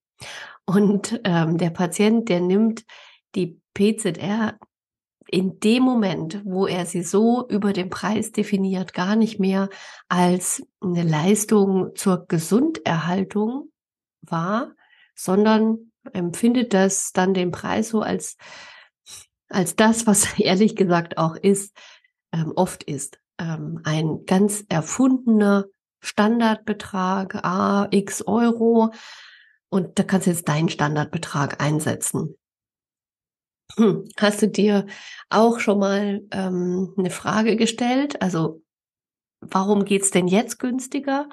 Und 0.66 1.20
ähm, 1.24 1.56
der 1.56 1.70
Patient, 1.70 2.28
der 2.28 2.40
nimmt 2.40 2.84
die 3.34 3.60
PZR 3.74 4.58
in 5.30 5.60
dem 5.60 5.84
Moment, 5.84 6.42
wo 6.44 6.66
er 6.66 6.86
sie 6.86 7.02
so 7.02 7.48
über 7.48 7.72
den 7.72 7.88
Preis 7.88 8.32
definiert, 8.32 8.92
gar 8.92 9.14
nicht 9.14 9.38
mehr 9.38 9.68
als 10.08 10.62
eine 10.80 11.04
Leistung 11.04 11.92
zur 11.94 12.26
Gesunderhaltung 12.26 13.70
wahr, 14.22 14.72
sondern 15.14 15.92
empfindet 16.12 16.74
das 16.74 17.12
dann 17.12 17.32
den 17.32 17.52
Preis 17.52 17.90
so 17.90 18.00
als, 18.00 18.36
als 19.50 19.76
das, 19.76 20.06
was 20.06 20.26
ehrlich 20.38 20.76
gesagt 20.76 21.18
auch 21.18 21.36
ist, 21.36 21.76
ähm, 22.32 22.52
oft 22.56 22.84
ist. 22.84 23.20
Ähm, 23.38 23.80
ein 23.84 24.24
ganz 24.26 24.64
erfundener 24.68 25.66
Standardbetrag, 26.00 27.44
a 27.44 27.88
x 27.90 28.22
Euro, 28.22 28.92
und 29.68 29.98
da 29.98 30.02
kannst 30.02 30.26
du 30.26 30.30
jetzt 30.30 30.48
deinen 30.48 30.68
Standardbetrag 30.68 31.62
einsetzen. 31.62 32.36
Hm. 33.76 34.08
Hast 34.18 34.42
du 34.42 34.48
dir 34.48 34.86
auch 35.28 35.60
schon 35.60 35.78
mal 35.78 36.22
ähm, 36.32 36.92
eine 36.98 37.10
Frage 37.10 37.56
gestellt? 37.56 38.20
Also, 38.20 38.62
warum 39.40 39.84
geht's 39.84 40.10
denn 40.10 40.26
jetzt 40.26 40.58
günstiger, 40.58 41.28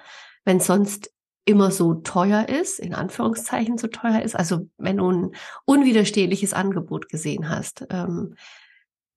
wenn 0.46 0.60
sonst 0.60 1.12
immer 1.48 1.72
so 1.72 1.94
teuer 1.96 2.50
ist, 2.50 2.78
in 2.78 2.94
Anführungszeichen 2.94 3.78
so 3.78 3.88
teuer 3.88 4.22
ist. 4.22 4.36
Also 4.36 4.68
wenn 4.78 4.98
du 4.98 5.10
ein 5.10 5.32
unwiderstehliches 5.66 6.54
Angebot 6.54 7.08
gesehen 7.08 7.50
hast. 7.50 7.88
Ähm, 7.90 8.36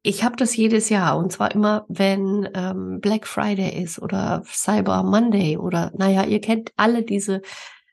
ich 0.02 0.24
habe 0.24 0.36
das 0.36 0.56
jedes 0.56 0.88
Jahr 0.88 1.18
und 1.18 1.32
zwar 1.32 1.52
immer, 1.52 1.84
wenn 1.88 2.48
ähm, 2.54 3.00
Black 3.00 3.26
Friday 3.26 3.82
ist 3.82 4.00
oder 4.00 4.42
Cyber 4.46 5.02
Monday 5.02 5.58
oder 5.58 5.92
naja, 5.94 6.24
ihr 6.24 6.40
kennt 6.40 6.72
alle 6.76 7.02
diese 7.02 7.42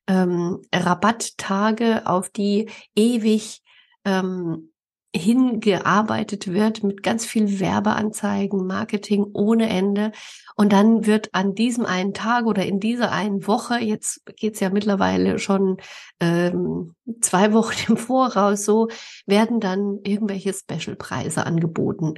ähm, 0.08 0.62
Rabatttage, 0.74 2.03
auf 2.06 2.29
die 2.29 2.70
ewig 2.96 3.62
ähm, 4.06 4.70
hingearbeitet 5.18 6.54
wird 6.54 6.84
mit 6.84 7.04
ganz 7.04 7.26
viel 7.26 7.60
Werbeanzeigen, 7.60 8.66
Marketing 8.66 9.26
ohne 9.34 9.70
Ende. 9.70 10.12
Und 10.56 10.74
dann 10.74 11.06
wird 11.06 11.34
an 11.34 11.54
diesem 11.56 11.86
einen 11.86 12.14
Tag 12.14 12.46
oder 12.46 12.66
in 12.66 12.80
dieser 12.80 13.12
einen 13.12 13.46
Woche, 13.46 13.80
jetzt 13.80 14.22
geht's 14.38 14.60
ja 14.60 14.70
mittlerweile 14.70 15.40
schon 15.40 15.78
ähm, 16.20 16.96
zwei 17.22 17.54
Wochen 17.54 17.92
im 17.92 17.98
Voraus 17.98 18.66
so, 18.66 18.88
werden 19.26 19.60
dann 19.60 20.00
irgendwelche 20.04 20.54
Specialpreise 20.54 21.46
angeboten. 21.46 22.16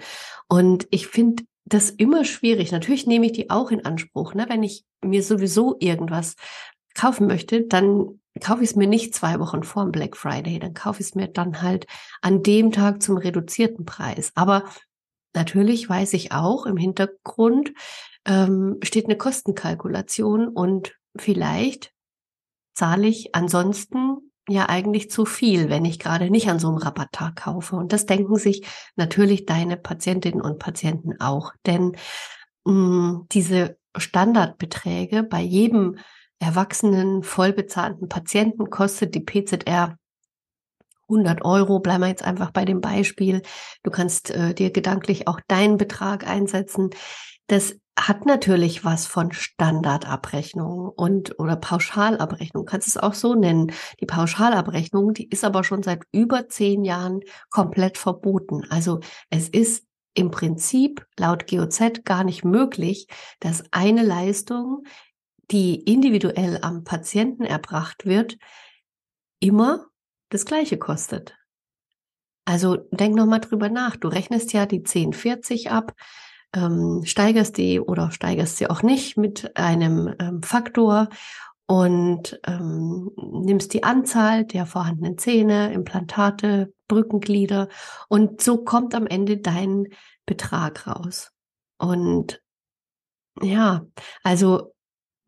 Und 0.47 0.87
ich 0.91 1.07
finde 1.07 1.43
das 1.65 1.89
immer 1.89 2.25
schwierig. 2.25 2.71
Natürlich 2.71 3.07
nehme 3.07 3.27
ich 3.27 3.33
die 3.33 3.49
auch 3.49 3.71
in 3.71 3.85
Anspruch. 3.85 4.33
Ne? 4.33 4.45
Wenn 4.49 4.63
ich 4.63 4.83
mir 5.03 5.23
sowieso 5.23 5.75
irgendwas 5.79 6.35
kaufen 6.95 7.27
möchte, 7.27 7.63
dann 7.63 8.18
kaufe 8.41 8.63
ich 8.63 8.71
es 8.71 8.75
mir 8.75 8.87
nicht 8.87 9.15
zwei 9.15 9.39
Wochen 9.39 9.63
vor 9.63 9.83
dem 9.83 9.91
Black 9.91 10.15
Friday, 10.15 10.59
dann 10.59 10.73
kaufe 10.73 11.01
ich 11.01 11.07
es 11.07 11.15
mir 11.15 11.27
dann 11.27 11.61
halt 11.61 11.87
an 12.21 12.43
dem 12.43 12.71
Tag 12.71 13.01
zum 13.01 13.17
reduzierten 13.17 13.85
Preis. 13.85 14.31
Aber 14.35 14.65
natürlich 15.33 15.89
weiß 15.89 16.13
ich 16.13 16.31
auch, 16.31 16.65
im 16.65 16.77
Hintergrund 16.77 17.73
ähm, 18.25 18.77
steht 18.83 19.05
eine 19.05 19.17
Kostenkalkulation 19.17 20.47
und 20.47 20.95
vielleicht 21.17 21.91
zahle 22.73 23.07
ich 23.07 23.35
ansonsten 23.35 24.31
ja 24.47 24.67
eigentlich 24.67 25.11
zu 25.11 25.25
viel, 25.25 25.69
wenn 25.69 25.85
ich 25.85 25.99
gerade 25.99 26.29
nicht 26.29 26.49
an 26.49 26.59
so 26.59 26.69
einem 26.69 26.77
Rabatttag 26.77 27.35
kaufe. 27.35 27.75
Und 27.75 27.93
das 27.93 28.05
denken 28.05 28.35
sich 28.35 28.65
natürlich 28.95 29.45
deine 29.45 29.77
Patientinnen 29.77 30.41
und 30.41 30.59
Patienten 30.59 31.19
auch. 31.19 31.53
Denn 31.65 31.95
mh, 32.65 32.73
mm, 32.73 33.27
diese 33.31 33.77
Standardbeträge 33.95 35.23
bei 35.23 35.41
jedem 35.41 35.97
erwachsenen, 36.39 37.23
vollbezahlten 37.23 38.09
Patienten 38.09 38.69
kostet 38.69 39.13
die 39.15 39.21
PZR 39.21 39.97
100 41.09 41.43
Euro. 41.43 41.79
Bleiben 41.79 42.03
wir 42.03 42.07
jetzt 42.07 42.23
einfach 42.23 42.51
bei 42.51 42.65
dem 42.65 42.81
Beispiel. 42.81 43.41
Du 43.83 43.91
kannst 43.91 44.29
äh, 44.31 44.53
dir 44.53 44.71
gedanklich 44.71 45.27
auch 45.27 45.39
deinen 45.47 45.77
Betrag 45.77 46.27
einsetzen. 46.27 46.91
Das 47.47 47.75
hat 47.99 48.25
natürlich 48.25 48.85
was 48.85 49.07
von 49.07 49.31
Standardabrechnung 49.31 50.89
und 50.89 51.37
oder 51.39 51.55
Pauschalabrechnung, 51.55 52.65
kannst 52.65 52.87
es 52.87 52.97
auch 52.97 53.13
so 53.13 53.35
nennen. 53.35 53.73
Die 53.99 54.05
Pauschalabrechnung, 54.05 55.13
die 55.13 55.27
ist 55.27 55.43
aber 55.43 55.63
schon 55.63 55.83
seit 55.83 56.03
über 56.11 56.47
zehn 56.47 56.85
Jahren 56.85 57.21
komplett 57.49 57.97
verboten. 57.97 58.63
Also 58.69 58.99
es 59.29 59.49
ist 59.49 59.83
im 60.13 60.31
Prinzip 60.31 61.05
laut 61.17 61.47
GOZ 61.47 62.03
gar 62.03 62.23
nicht 62.23 62.43
möglich, 62.43 63.07
dass 63.39 63.63
eine 63.71 64.03
Leistung, 64.03 64.83
die 65.51 65.75
individuell 65.75 66.59
am 66.61 66.83
Patienten 66.83 67.43
erbracht 67.43 68.05
wird, 68.05 68.37
immer 69.39 69.87
das 70.29 70.45
gleiche 70.45 70.77
kostet. 70.77 71.35
Also 72.45 72.77
denk 72.91 73.15
noch 73.15 73.25
mal 73.25 73.39
drüber 73.39 73.69
nach. 73.69 73.95
Du 73.95 74.07
rechnest 74.07 74.53
ja 74.53 74.65
die 74.65 74.79
1040 74.79 75.71
ab 75.71 75.93
ähm, 76.55 77.01
steigerst 77.05 77.57
die 77.57 77.79
oder 77.79 78.11
steigerst 78.11 78.57
sie 78.57 78.69
auch 78.69 78.81
nicht 78.81 79.17
mit 79.17 79.55
einem 79.55 80.15
ähm, 80.19 80.41
Faktor 80.43 81.09
und 81.67 82.39
ähm, 82.47 83.11
nimmst 83.17 83.73
die 83.73 83.83
Anzahl 83.83 84.45
der 84.45 84.65
vorhandenen 84.65 85.17
Zähne, 85.17 85.71
Implantate, 85.71 86.73
Brückenglieder 86.87 87.69
und 88.07 88.41
so 88.41 88.63
kommt 88.63 88.95
am 88.95 89.05
Ende 89.05 89.37
dein 89.37 89.87
Betrag 90.25 90.87
raus. 90.87 91.31
Und 91.77 92.41
ja, 93.41 93.85
also 94.23 94.73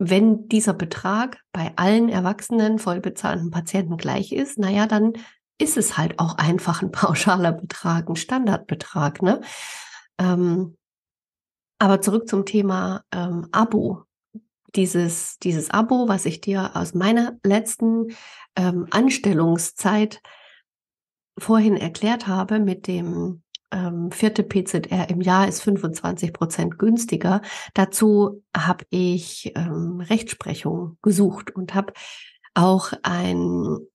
wenn 0.03 0.47
dieser 0.47 0.73
Betrag 0.73 1.43
bei 1.51 1.73
allen 1.75 2.09
erwachsenen 2.09 2.79
vollbezahlten 2.79 3.51
Patienten 3.51 3.97
gleich 3.97 4.31
ist, 4.31 4.57
naja, 4.57 4.87
dann 4.87 5.13
ist 5.59 5.77
es 5.77 5.95
halt 5.95 6.17
auch 6.17 6.39
einfach 6.39 6.81
ein 6.81 6.91
pauschaler 6.91 7.51
Betrag, 7.51 8.09
ein 8.09 8.15
Standardbetrag. 8.15 9.21
Ne? 9.21 9.41
Ähm, 10.17 10.75
aber 11.77 12.01
zurück 12.01 12.27
zum 12.27 12.47
Thema 12.47 13.03
ähm, 13.11 13.47
Abo. 13.51 14.05
Dieses, 14.75 15.37
dieses 15.37 15.69
Abo, 15.69 16.07
was 16.07 16.25
ich 16.25 16.41
dir 16.41 16.71
aus 16.75 16.95
meiner 16.95 17.37
letzten 17.45 18.07
ähm, 18.55 18.87
Anstellungszeit 18.89 20.19
vorhin 21.37 21.77
erklärt 21.77 22.25
habe 22.25 22.57
mit 22.57 22.87
dem 22.87 23.43
ähm, 23.71 24.11
vierte 24.11 24.43
PZR 24.43 25.09
im 25.09 25.21
Jahr 25.21 25.47
ist 25.47 25.61
25 25.61 26.33
Prozent 26.33 26.77
günstiger. 26.77 27.41
Dazu 27.73 28.43
habe 28.55 28.85
ich 28.89 29.53
ähm, 29.55 30.01
Rechtsprechung 30.01 30.97
gesucht 31.01 31.55
und 31.55 31.73
habe 31.73 31.93
auch 32.53 32.93
einen 33.03 33.87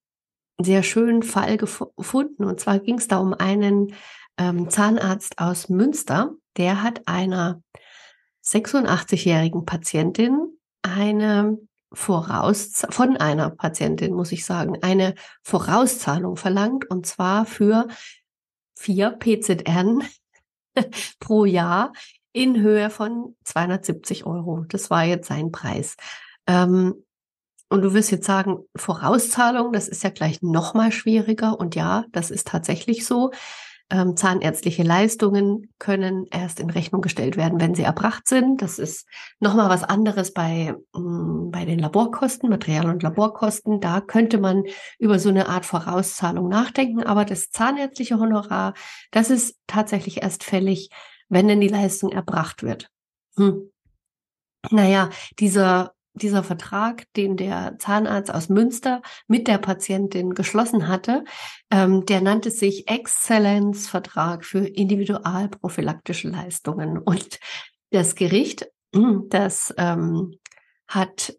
sehr 0.59 0.83
schönen 0.83 1.23
Fall 1.23 1.57
gefunden. 1.57 2.43
Und 2.43 2.59
zwar 2.59 2.79
ging 2.79 2.97
es 2.97 3.07
da 3.07 3.17
um 3.17 3.33
einen 3.33 3.93
ähm, 4.37 4.69
Zahnarzt 4.69 5.39
aus 5.39 5.69
Münster, 5.69 6.31
der 6.57 6.81
hat 6.83 7.07
einer 7.07 7.61
86-jährigen 8.43 9.65
Patientin 9.65 10.57
eine 10.81 11.57
Voraus 11.93 12.85
von 12.89 13.17
einer 13.17 13.49
Patientin, 13.49 14.13
muss 14.13 14.31
ich 14.31 14.45
sagen, 14.45 14.77
eine 14.81 15.15
Vorauszahlung 15.43 16.35
verlangt 16.35 16.89
und 16.89 17.05
zwar 17.05 17.45
für 17.45 17.87
vier 18.77 19.11
PZN 19.11 20.03
pro 21.19 21.45
Jahr 21.45 21.93
in 22.33 22.61
Höhe 22.61 22.89
von 22.89 23.35
270 23.43 24.25
Euro. 24.25 24.65
Das 24.69 24.89
war 24.89 25.03
jetzt 25.03 25.27
sein 25.27 25.51
Preis. 25.51 25.95
Ähm, 26.45 26.93
und 27.69 27.81
du 27.81 27.93
wirst 27.93 28.11
jetzt 28.11 28.25
sagen, 28.25 28.59
Vorauszahlung, 28.75 29.73
das 29.73 29.87
ist 29.87 30.03
ja 30.03 30.09
gleich 30.09 30.41
noch 30.41 30.73
mal 30.73 30.91
schwieriger. 30.91 31.59
Und 31.59 31.75
ja, 31.75 32.05
das 32.11 32.31
ist 32.31 32.47
tatsächlich 32.47 33.05
so. 33.05 33.31
Ähm, 33.89 34.17
zahnärztliche 34.17 34.83
Leistungen 34.83 35.73
können 35.79 36.25
erst 36.29 36.59
in 36.59 36.69
Rechnung 36.69 37.01
gestellt 37.01 37.37
werden, 37.37 37.61
wenn 37.61 37.73
sie 37.73 37.83
erbracht 37.83 38.27
sind. 38.27 38.61
Das 38.61 38.79
ist 38.79 39.07
nochmal 39.39 39.69
was 39.69 39.83
anderes 39.83 40.33
bei, 40.33 40.75
mh, 40.93 40.99
mm, 40.99 41.51
bei 41.51 41.63
den 41.63 41.79
Laborkosten, 41.79 42.49
Material- 42.49 42.89
und 42.89 43.01
Laborkosten. 43.01 43.79
Da 43.79 44.01
könnte 44.01 44.39
man 44.39 44.65
über 44.99 45.19
so 45.19 45.29
eine 45.29 45.47
Art 45.47 45.65
Vorauszahlung 45.65 46.49
nachdenken. 46.49 47.03
Aber 47.03 47.23
das 47.23 47.49
zahnärztliche 47.49 48.19
Honorar, 48.19 48.73
das 49.11 49.29
ist 49.29 49.55
tatsächlich 49.67 50.21
erst 50.21 50.43
fällig, 50.43 50.89
wenn 51.29 51.47
denn 51.47 51.61
die 51.61 51.69
Leistung 51.69 52.11
erbracht 52.11 52.63
wird. 52.63 52.89
Hm. 53.37 53.71
Naja, 54.69 55.11
dieser 55.39 55.93
dieser 56.17 56.43
Vertrag, 56.43 57.03
den 57.15 57.37
der 57.37 57.77
Zahnarzt 57.79 58.33
aus 58.33 58.49
Münster 58.49 59.01
mit 59.27 59.47
der 59.47 59.57
Patientin 59.57 60.33
geschlossen 60.33 60.87
hatte, 60.87 61.23
ähm, 61.71 62.05
der 62.05 62.21
nannte 62.21 62.51
sich 62.51 62.89
Exzellenzvertrag 62.89 64.45
für 64.45 64.65
individualprophylaktische 64.65 66.29
Leistungen. 66.29 66.97
Und 66.97 67.39
das 67.91 68.15
Gericht, 68.15 68.67
das 69.29 69.73
ähm, 69.77 70.37
hat 70.87 71.33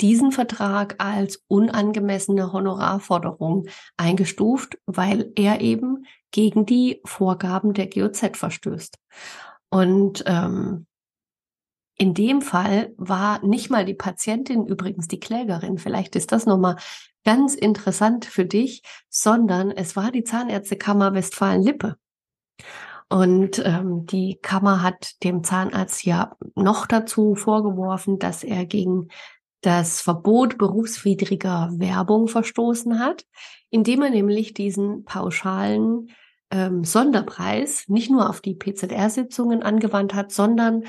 diesen 0.00 0.30
Vertrag 0.30 0.96
als 0.98 1.42
unangemessene 1.48 2.52
Honorarforderung 2.52 3.66
eingestuft, 3.96 4.78
weil 4.86 5.32
er 5.34 5.60
eben 5.60 6.06
gegen 6.30 6.66
die 6.66 7.00
Vorgaben 7.04 7.74
der 7.74 7.88
GOZ 7.88 8.36
verstößt. 8.36 8.96
Und 9.70 10.22
ähm, 10.26 10.86
in 11.98 12.14
dem 12.14 12.40
Fall 12.40 12.94
war 12.96 13.44
nicht 13.44 13.70
mal 13.70 13.84
die 13.84 13.94
Patientin 13.94 14.66
übrigens 14.66 15.08
die 15.08 15.18
Klägerin. 15.18 15.78
Vielleicht 15.78 16.14
ist 16.14 16.30
das 16.30 16.46
nochmal 16.46 16.76
ganz 17.24 17.54
interessant 17.54 18.24
für 18.24 18.46
dich, 18.46 18.82
sondern 19.08 19.72
es 19.72 19.96
war 19.96 20.12
die 20.12 20.22
Zahnärztekammer 20.22 21.12
Westfalen-Lippe. 21.12 21.96
Und 23.10 23.60
ähm, 23.64 24.06
die 24.06 24.38
Kammer 24.40 24.82
hat 24.82 25.22
dem 25.24 25.42
Zahnarzt 25.42 26.04
ja 26.04 26.36
noch 26.54 26.86
dazu 26.86 27.34
vorgeworfen, 27.34 28.18
dass 28.18 28.44
er 28.44 28.64
gegen 28.64 29.08
das 29.62 30.00
Verbot 30.00 30.56
berufswidriger 30.56 31.70
Werbung 31.72 32.28
verstoßen 32.28 33.00
hat, 33.00 33.24
indem 33.70 34.02
er 34.02 34.10
nämlich 34.10 34.54
diesen 34.54 35.04
pauschalen 35.04 36.10
ähm, 36.50 36.84
Sonderpreis 36.84 37.88
nicht 37.88 38.10
nur 38.10 38.30
auf 38.30 38.40
die 38.40 38.54
PZR-Sitzungen 38.54 39.62
angewandt 39.62 40.14
hat, 40.14 40.30
sondern 40.30 40.84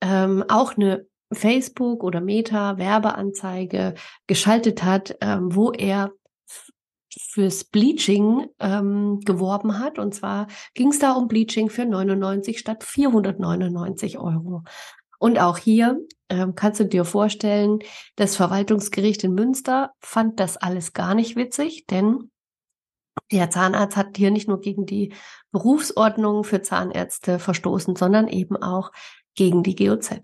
ähm, 0.00 0.44
auch 0.48 0.76
eine 0.76 1.06
Facebook 1.32 2.02
oder 2.02 2.20
Meta 2.20 2.78
Werbeanzeige 2.78 3.94
geschaltet 4.26 4.82
hat, 4.82 5.16
ähm, 5.20 5.54
wo 5.54 5.70
er 5.72 6.12
fürs 7.18 7.64
Bleaching 7.64 8.48
ähm, 8.58 9.20
geworben 9.20 9.78
hat. 9.78 9.98
Und 9.98 10.14
zwar 10.14 10.46
ging 10.74 10.90
es 10.90 10.98
da 10.98 11.12
um 11.12 11.28
Bleaching 11.28 11.70
für 11.70 11.84
99 11.84 12.58
statt 12.58 12.84
499 12.84 14.18
Euro. 14.18 14.62
Und 15.18 15.38
auch 15.38 15.58
hier 15.58 16.00
ähm, 16.28 16.54
kannst 16.54 16.80
du 16.80 16.84
dir 16.84 17.04
vorstellen, 17.04 17.80
das 18.16 18.36
Verwaltungsgericht 18.36 19.24
in 19.24 19.34
Münster 19.34 19.92
fand 20.00 20.40
das 20.40 20.56
alles 20.56 20.92
gar 20.92 21.14
nicht 21.14 21.36
witzig, 21.36 21.86
denn 21.86 22.30
der 23.30 23.50
Zahnarzt 23.50 23.96
hat 23.96 24.16
hier 24.16 24.30
nicht 24.30 24.48
nur 24.48 24.60
gegen 24.60 24.86
die 24.86 25.12
Berufsordnung 25.52 26.42
für 26.44 26.62
Zahnärzte 26.62 27.38
verstoßen, 27.38 27.96
sondern 27.96 28.28
eben 28.28 28.56
auch 28.56 28.92
gegen 29.34 29.62
die 29.62 29.74
GOZ. 29.74 30.20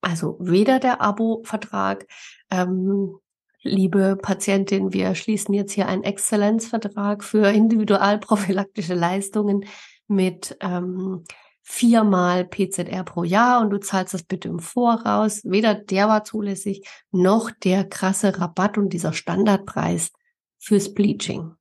Also 0.00 0.36
weder 0.40 0.78
der 0.78 1.00
Abo-Vertrag, 1.00 2.06
ähm, 2.50 3.18
liebe 3.62 4.16
Patientin, 4.16 4.92
wir 4.92 5.14
schließen 5.14 5.54
jetzt 5.54 5.72
hier 5.72 5.88
einen 5.88 6.04
Exzellenzvertrag 6.04 7.24
für 7.24 7.48
individualprophylaktische 7.52 8.94
Leistungen 8.94 9.64
mit 10.08 10.56
ähm, 10.60 11.24
viermal 11.62 12.44
PZR 12.44 13.02
pro 13.02 13.24
Jahr 13.24 13.60
und 13.60 13.70
du 13.70 13.78
zahlst 13.78 14.14
das 14.14 14.22
bitte 14.22 14.46
im 14.48 14.60
Voraus. 14.60 15.42
Weder 15.44 15.74
der 15.74 16.06
war 16.06 16.22
zulässig, 16.22 16.86
noch 17.10 17.50
der 17.50 17.84
krasse 17.84 18.38
Rabatt 18.38 18.78
und 18.78 18.90
dieser 18.92 19.12
Standardpreis 19.12 20.12
fürs 20.58 20.94
Bleaching. 20.94 21.56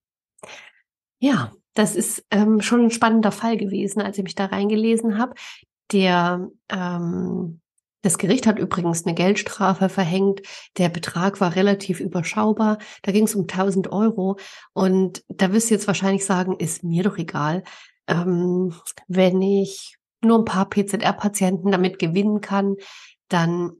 Ja, 1.19 1.51
das 1.73 1.95
ist 1.95 2.23
ähm, 2.29 2.61
schon 2.61 2.85
ein 2.85 2.91
spannender 2.91 3.31
Fall 3.31 3.57
gewesen, 3.57 4.01
als 4.01 4.19
ich 4.19 4.23
mich 4.23 4.35
da 4.35 4.45
reingelesen 4.45 5.17
habe. 5.17 5.33
Der 5.91 6.49
ähm, 6.69 7.61
das 8.05 8.19
Gericht 8.19 8.45
hat 8.45 8.59
übrigens 8.59 9.03
eine 9.03 9.15
Geldstrafe 9.15 9.89
verhängt. 9.89 10.43
Der 10.77 10.89
Betrag 10.89 11.41
war 11.41 11.55
relativ 11.55 11.99
überschaubar. 11.99 12.77
Da 13.01 13.11
ging 13.11 13.23
es 13.23 13.33
um 13.33 13.47
1000 13.47 13.91
Euro. 13.91 14.37
Und 14.73 15.23
da 15.27 15.51
wirst 15.51 15.71
du 15.71 15.73
jetzt 15.73 15.87
wahrscheinlich 15.87 16.23
sagen, 16.23 16.55
ist 16.59 16.83
mir 16.83 17.01
doch 17.01 17.17
egal, 17.17 17.63
ähm, 18.07 18.75
wenn 19.07 19.41
ich 19.41 19.97
nur 20.21 20.37
ein 20.37 20.45
paar 20.45 20.69
PZR-Patienten 20.69 21.71
damit 21.71 21.97
gewinnen 21.97 22.41
kann, 22.41 22.75
dann 23.27 23.71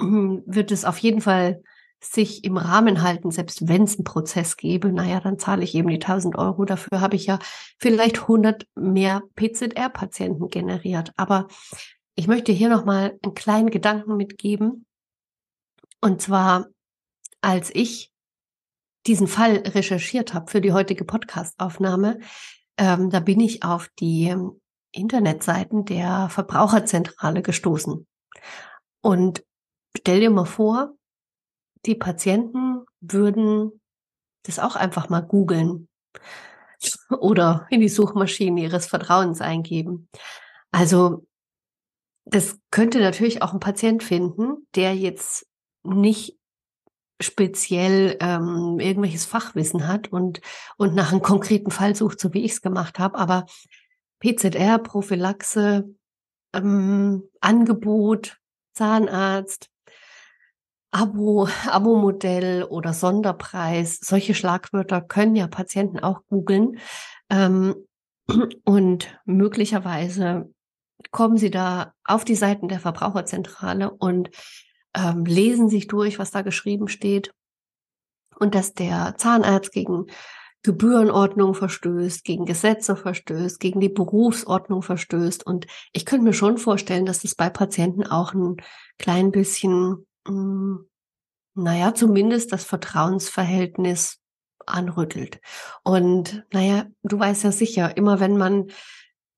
hm, 0.00 0.44
wird 0.46 0.70
es 0.70 0.84
auf 0.84 0.98
jeden 0.98 1.20
Fall 1.20 1.60
sich 2.04 2.44
im 2.44 2.56
Rahmen 2.56 3.02
halten, 3.02 3.30
selbst 3.30 3.68
wenn 3.68 3.84
es 3.84 3.96
einen 3.96 4.04
Prozess 4.04 4.56
gäbe, 4.56 4.92
naja, 4.92 5.20
dann 5.20 5.38
zahle 5.38 5.64
ich 5.64 5.74
eben 5.74 5.88
die 5.88 5.94
1000 5.94 6.36
Euro. 6.36 6.64
Dafür 6.64 7.00
habe 7.00 7.16
ich 7.16 7.26
ja 7.26 7.38
vielleicht 7.78 8.22
100 8.22 8.66
mehr 8.74 9.22
PZR-Patienten 9.36 10.48
generiert. 10.48 11.12
Aber 11.16 11.48
ich 12.14 12.28
möchte 12.28 12.52
hier 12.52 12.68
nochmal 12.68 13.18
einen 13.22 13.34
kleinen 13.34 13.70
Gedanken 13.70 14.16
mitgeben. 14.16 14.86
Und 16.00 16.20
zwar, 16.20 16.66
als 17.40 17.70
ich 17.74 18.12
diesen 19.06 19.26
Fall 19.26 19.62
recherchiert 19.66 20.34
habe 20.34 20.50
für 20.50 20.60
die 20.60 20.72
heutige 20.72 21.04
Podcastaufnahme, 21.04 22.20
ähm, 22.76 23.10
da 23.10 23.20
bin 23.20 23.40
ich 23.40 23.62
auf 23.62 23.88
die 23.98 24.34
Internetseiten 24.92 25.84
der 25.84 26.28
Verbraucherzentrale 26.28 27.42
gestoßen. 27.42 28.06
Und 29.00 29.44
stell 29.96 30.20
dir 30.20 30.30
mal 30.30 30.44
vor, 30.44 30.94
die 31.86 31.94
Patienten 31.94 32.84
würden 33.00 33.80
das 34.44 34.58
auch 34.58 34.76
einfach 34.76 35.08
mal 35.08 35.20
googeln 35.20 35.88
oder 37.18 37.66
in 37.70 37.80
die 37.80 37.88
Suchmaschine 37.88 38.62
ihres 38.62 38.86
Vertrauens 38.86 39.40
eingeben. 39.40 40.08
Also 40.70 41.26
das 42.24 42.58
könnte 42.70 43.00
natürlich 43.00 43.42
auch 43.42 43.52
ein 43.52 43.60
Patient 43.60 44.02
finden, 44.02 44.66
der 44.74 44.96
jetzt 44.96 45.46
nicht 45.82 46.38
speziell 47.20 48.16
ähm, 48.20 48.80
irgendwelches 48.80 49.24
Fachwissen 49.24 49.86
hat 49.86 50.08
und, 50.08 50.40
und 50.76 50.94
nach 50.94 51.12
einem 51.12 51.22
konkreten 51.22 51.70
Fall 51.70 51.94
sucht, 51.94 52.18
so 52.18 52.34
wie 52.34 52.44
ich 52.44 52.52
es 52.52 52.62
gemacht 52.62 52.98
habe. 52.98 53.18
Aber 53.18 53.46
PZR, 54.20 54.78
Prophylaxe, 54.78 55.94
ähm, 56.54 57.22
Angebot, 57.40 58.38
Zahnarzt, 58.72 59.70
Abo, 60.94 61.48
Abo-Modell 61.66 62.62
oder 62.62 62.92
Sonderpreis, 62.92 63.98
solche 64.00 64.32
Schlagwörter 64.32 65.00
können 65.00 65.34
ja 65.34 65.48
Patienten 65.48 65.98
auch 65.98 66.20
googeln. 66.28 66.78
Ähm, 67.30 67.74
und 68.64 69.20
möglicherweise 69.24 70.54
kommen 71.10 71.36
sie 71.36 71.50
da 71.50 71.94
auf 72.04 72.24
die 72.24 72.36
Seiten 72.36 72.68
der 72.68 72.78
Verbraucherzentrale 72.78 73.90
und 73.90 74.30
ähm, 74.96 75.24
lesen 75.24 75.68
sich 75.68 75.88
durch, 75.88 76.20
was 76.20 76.30
da 76.30 76.42
geschrieben 76.42 76.86
steht. 76.86 77.34
Und 78.38 78.54
dass 78.54 78.72
der 78.72 79.16
Zahnarzt 79.18 79.72
gegen 79.72 80.06
Gebührenordnung 80.62 81.54
verstößt, 81.54 82.22
gegen 82.22 82.44
Gesetze 82.46 82.94
verstößt, 82.94 83.58
gegen 83.58 83.80
die 83.80 83.88
Berufsordnung 83.88 84.82
verstößt. 84.82 85.44
Und 85.44 85.66
ich 85.92 86.06
könnte 86.06 86.24
mir 86.24 86.32
schon 86.34 86.56
vorstellen, 86.56 87.04
dass 87.04 87.22
das 87.22 87.34
bei 87.34 87.50
Patienten 87.50 88.04
auch 88.04 88.32
ein 88.32 88.58
klein 88.98 89.32
bisschen, 89.32 90.06
hm, 90.26 90.88
naja, 91.54 91.94
zumindest 91.94 92.52
das 92.52 92.64
Vertrauensverhältnis 92.64 94.20
anrüttelt. 94.66 95.40
Und 95.82 96.44
naja, 96.52 96.86
du 97.02 97.18
weißt 97.18 97.44
ja 97.44 97.52
sicher, 97.52 97.96
immer 97.96 98.20
wenn 98.20 98.36
man 98.36 98.68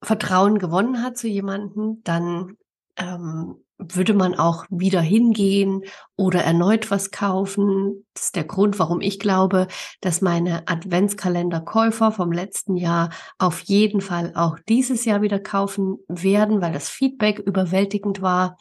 Vertrauen 0.02 0.58
gewonnen 0.58 1.02
hat 1.02 1.16
zu 1.18 1.28
jemandem, 1.28 2.02
dann 2.04 2.56
ähm, 2.96 3.56
würde 3.78 4.14
man 4.14 4.34
auch 4.34 4.64
wieder 4.70 5.00
hingehen 5.00 5.82
oder 6.16 6.42
erneut 6.42 6.90
was 6.90 7.10
kaufen. 7.10 8.06
Das 8.14 8.26
ist 8.26 8.36
der 8.36 8.44
Grund, 8.44 8.78
warum 8.78 9.00
ich 9.00 9.18
glaube, 9.18 9.68
dass 10.00 10.22
meine 10.22 10.66
Adventskalenderkäufer 10.66 12.12
vom 12.12 12.32
letzten 12.32 12.76
Jahr 12.76 13.10
auf 13.38 13.60
jeden 13.60 14.00
Fall 14.00 14.32
auch 14.34 14.58
dieses 14.68 15.04
Jahr 15.04 15.20
wieder 15.20 15.38
kaufen 15.38 15.98
werden, 16.08 16.62
weil 16.62 16.72
das 16.72 16.88
Feedback 16.88 17.38
überwältigend 17.38 18.22
war. 18.22 18.56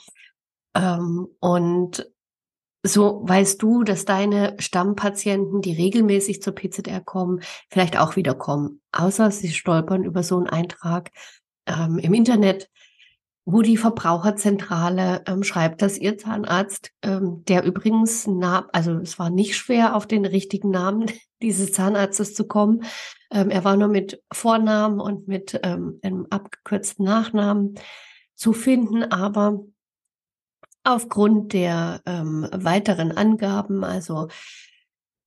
Ähm, 0.76 1.28
und 1.40 2.12
so 2.88 3.22
weißt 3.24 3.62
du, 3.62 3.84
dass 3.84 4.06
deine 4.06 4.56
Stammpatienten, 4.60 5.62
die 5.62 5.74
regelmäßig 5.74 6.42
zur 6.42 6.54
PZR 6.54 7.02
kommen, 7.02 7.42
vielleicht 7.70 7.98
auch 7.98 8.16
wieder 8.16 8.36
kommen. 8.36 8.82
Außer 8.92 9.32
sie 9.32 9.52
stolpern 9.52 10.04
über 10.04 10.24
so 10.24 10.38
einen 10.38 10.48
Eintrag 10.48 11.12
ähm, 11.66 11.98
im 11.98 12.14
Internet, 12.14 12.70
wo 13.46 13.62
die 13.62 13.78
Verbraucherzentrale 13.78 15.24
ähm, 15.28 15.44
schreibt, 15.44 15.82
dass 15.82 15.98
ihr 15.98 16.18
Zahnarzt, 16.18 16.92
ähm, 17.04 17.44
der 17.48 17.64
übrigens, 17.64 18.28
na, 18.28 18.68
also 18.72 18.94
es 18.94 19.20
war 19.20 19.30
nicht 19.30 19.56
schwer, 19.56 19.96
auf 19.96 20.08
den 20.08 20.26
richtigen 20.26 20.72
Namen 20.72 21.06
dieses 21.42 21.72
Zahnarztes 21.72 22.34
zu 22.34 22.48
kommen. 22.48 22.84
Ähm, 23.32 23.50
er 23.50 23.64
war 23.64 23.78
nur 23.78 23.88
mit 23.88 24.22
Vornamen 24.32 25.00
und 25.00 25.28
mit 25.28 25.60
ähm, 25.64 26.00
einem 26.04 26.28
abgekürzten 26.30 27.06
Nachnamen 27.06 27.76
zu 28.36 28.54
finden, 28.54 29.04
aber 29.04 29.64
aufgrund 30.86 31.54
der 31.54 32.02
ähm, 32.06 32.48
weiteren 32.52 33.12
Angaben, 33.12 33.84
also 33.84 34.28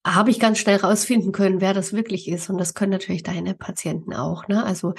habe 0.06 0.30
ich 0.30 0.40
ganz 0.40 0.58
schnell 0.58 0.76
rausfinden 0.76 1.32
können, 1.32 1.60
wer 1.60 1.74
das 1.74 1.92
wirklich 1.92 2.28
ist. 2.28 2.48
Und 2.48 2.58
das 2.58 2.74
können 2.74 2.92
natürlich 2.92 3.22
deine 3.22 3.54
Patienten 3.54 4.14
auch. 4.14 4.48
Ne? 4.48 4.64
Also 4.64 4.94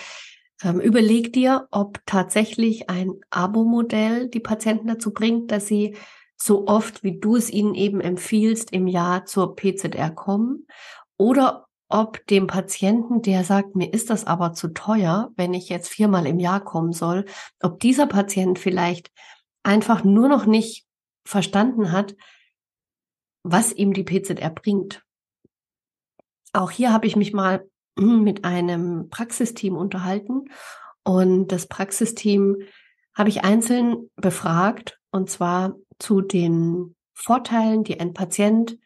ähm, 0.64 0.80
überleg 0.80 1.34
dir, 1.34 1.68
ob 1.72 2.00
tatsächlich 2.06 2.90
ein 2.90 3.14
Abo-Modell 3.30 4.28
die 4.28 4.42
Patienten 4.42 4.88
dazu 4.88 5.14
bringt, 5.14 5.52
dass 5.52 5.68
sie 5.68 5.96
so 6.36 6.68
oft, 6.68 7.04
wie 7.04 7.20
du 7.20 7.36
es 7.36 7.50
ihnen 7.50 7.74
eben 7.76 8.02
empfiehlst, 8.02 8.72
im 8.72 8.88
Jahr 8.88 9.26
zur 9.26 9.56
PZR 9.56 10.12
kommen 10.12 10.68
oder 11.18 11.66
ob 11.90 12.26
dem 12.28 12.46
Patienten, 12.46 13.24
der 13.24 13.44
sagt, 13.44 13.76
mir 13.76 13.92
ist 13.92 14.12
das 14.12 14.28
aber 14.28 14.54
zu 14.54 14.70
teuer, 14.70 15.32
wenn 15.36 15.56
ich 15.56 15.70
jetzt 15.70 15.90
viermal 15.90 16.28
im 16.28 16.40
Jahr 16.40 16.64
kommen 16.64 16.94
soll, 16.94 17.26
ob 17.62 17.80
dieser 17.80 18.06
Patient 18.06 18.60
vielleicht 18.60 19.12
einfach 19.64 20.04
nur 20.04 20.28
noch 20.28 20.46
nicht 20.46 20.86
verstanden 21.26 21.92
hat, 21.92 22.16
was 23.44 23.72
ihm 23.72 23.94
die 23.94 24.04
PZR 24.04 24.50
bringt. 24.50 25.04
Auch 26.54 26.72
hier 26.72 26.92
habe 26.92 27.08
ich 27.08 27.16
mich 27.16 27.34
mal 27.34 27.68
mit 27.96 28.46
einem 28.46 29.10
Praxisteam 29.10 29.76
unterhalten 29.76 30.46
und 31.04 31.48
das 31.52 31.68
Praxisteam 31.68 32.58
habe 33.16 33.30
ich 33.30 33.44
einzeln 33.44 34.10
befragt 34.16 35.00
und 35.12 35.30
zwar 35.30 35.76
zu 36.00 36.22
den 36.22 36.96
Vorteilen, 37.14 37.84
die 37.84 38.00
ein 38.00 38.14
Patient 38.14 38.78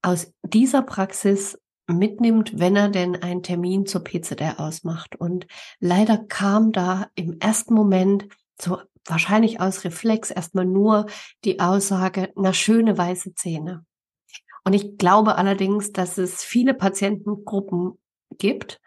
aus 0.00 0.32
dieser 0.42 0.82
Praxis 0.82 1.58
mitnimmt, 1.86 2.58
wenn 2.58 2.76
er 2.76 2.88
denn 2.88 3.22
einen 3.22 3.42
Termin 3.42 3.86
zur 3.86 4.02
PZR 4.02 4.58
ausmacht. 4.58 5.16
Und 5.16 5.46
leider 5.78 6.18
kam 6.18 6.72
da 6.72 7.08
im 7.14 7.38
ersten 7.40 7.74
Moment 7.74 8.28
so 8.60 8.78
wahrscheinlich 9.06 9.60
aus 9.60 9.84
Reflex 9.84 10.30
erstmal 10.30 10.66
nur 10.66 11.06
die 11.44 11.60
Aussage, 11.60 12.32
na 12.36 12.52
schöne 12.52 12.96
weiße 12.96 13.34
Zähne. 13.34 13.84
Und 14.64 14.74
ich 14.74 14.96
glaube 14.96 15.36
allerdings, 15.36 15.92
dass 15.92 16.18
es 16.18 16.42
viele 16.42 16.74
Patientengruppen 16.74 17.98
gibt, 18.38 18.80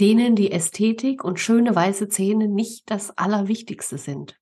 denen 0.00 0.36
die 0.36 0.52
Ästhetik 0.52 1.24
und 1.24 1.40
schöne 1.40 1.74
weiße 1.74 2.08
Zähne 2.08 2.48
nicht 2.48 2.90
das 2.90 3.16
Allerwichtigste 3.16 3.96
sind. 3.96 4.38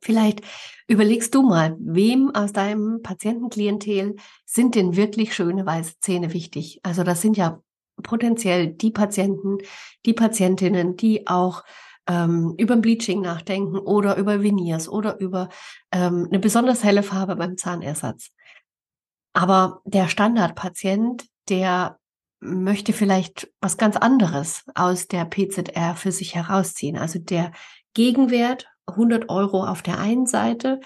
Vielleicht 0.00 0.40
überlegst 0.88 1.34
du 1.34 1.42
mal, 1.42 1.76
wem 1.78 2.34
aus 2.34 2.52
deinem 2.52 3.02
Patientenklientel 3.02 4.16
sind 4.44 4.74
denn 4.74 4.96
wirklich 4.96 5.34
schöne 5.34 5.66
weiße 5.66 6.00
Zähne 6.00 6.32
wichtig? 6.32 6.80
Also 6.82 7.02
das 7.02 7.20
sind 7.20 7.36
ja 7.36 7.62
potenziell 8.02 8.68
die 8.68 8.90
Patienten, 8.90 9.58
die 10.04 10.14
Patientinnen, 10.14 10.96
die 10.96 11.26
auch 11.26 11.62
ähm, 12.06 12.54
über 12.58 12.76
Bleaching 12.76 13.20
nachdenken 13.20 13.78
oder 13.78 14.16
über 14.16 14.42
Veneers 14.42 14.88
oder 14.88 15.18
über 15.20 15.48
ähm, 15.92 16.26
eine 16.28 16.38
besonders 16.38 16.84
helle 16.84 17.02
Farbe 17.02 17.36
beim 17.36 17.56
Zahnersatz. 17.56 18.30
Aber 19.32 19.80
der 19.84 20.08
Standardpatient, 20.08 21.24
der 21.48 21.98
möchte 22.40 22.92
vielleicht 22.92 23.50
was 23.60 23.76
ganz 23.76 23.96
anderes 23.96 24.64
aus 24.74 25.08
der 25.08 25.24
PZR 25.24 25.96
für 25.96 26.12
sich 26.12 26.34
herausziehen. 26.34 26.96
Also 26.96 27.18
der 27.18 27.52
Gegenwert 27.94 28.66
100 28.86 29.28
Euro 29.30 29.64
auf 29.64 29.82
der 29.82 29.98
einen 29.98 30.26
Seite 30.26 30.80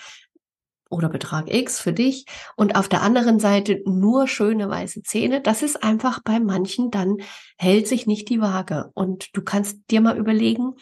oder 0.91 1.09
Betrag 1.09 1.53
X 1.53 1.81
für 1.81 1.93
dich 1.93 2.25
und 2.57 2.77
auf 2.77 2.89
der 2.89 3.03
anderen 3.03 3.41
Seite 3.41 3.83
nur 3.85 4.27
schöne 4.27 4.71
weiße 4.71 5.03
Zähne. 5.03 5.41
Das 5.41 5.63
ist 5.63 5.83
einfach 5.83 6.21
bei 6.23 6.41
manchen 6.41 6.91
dann 6.91 7.19
hält 7.59 7.89
sich 7.89 8.07
nicht 8.07 8.29
die 8.29 8.41
Waage. 8.41 8.91
Und 8.95 9.37
du 9.37 9.43
kannst 9.43 9.79
dir 9.91 10.01
mal 10.01 10.17
überlegen, 10.17 10.75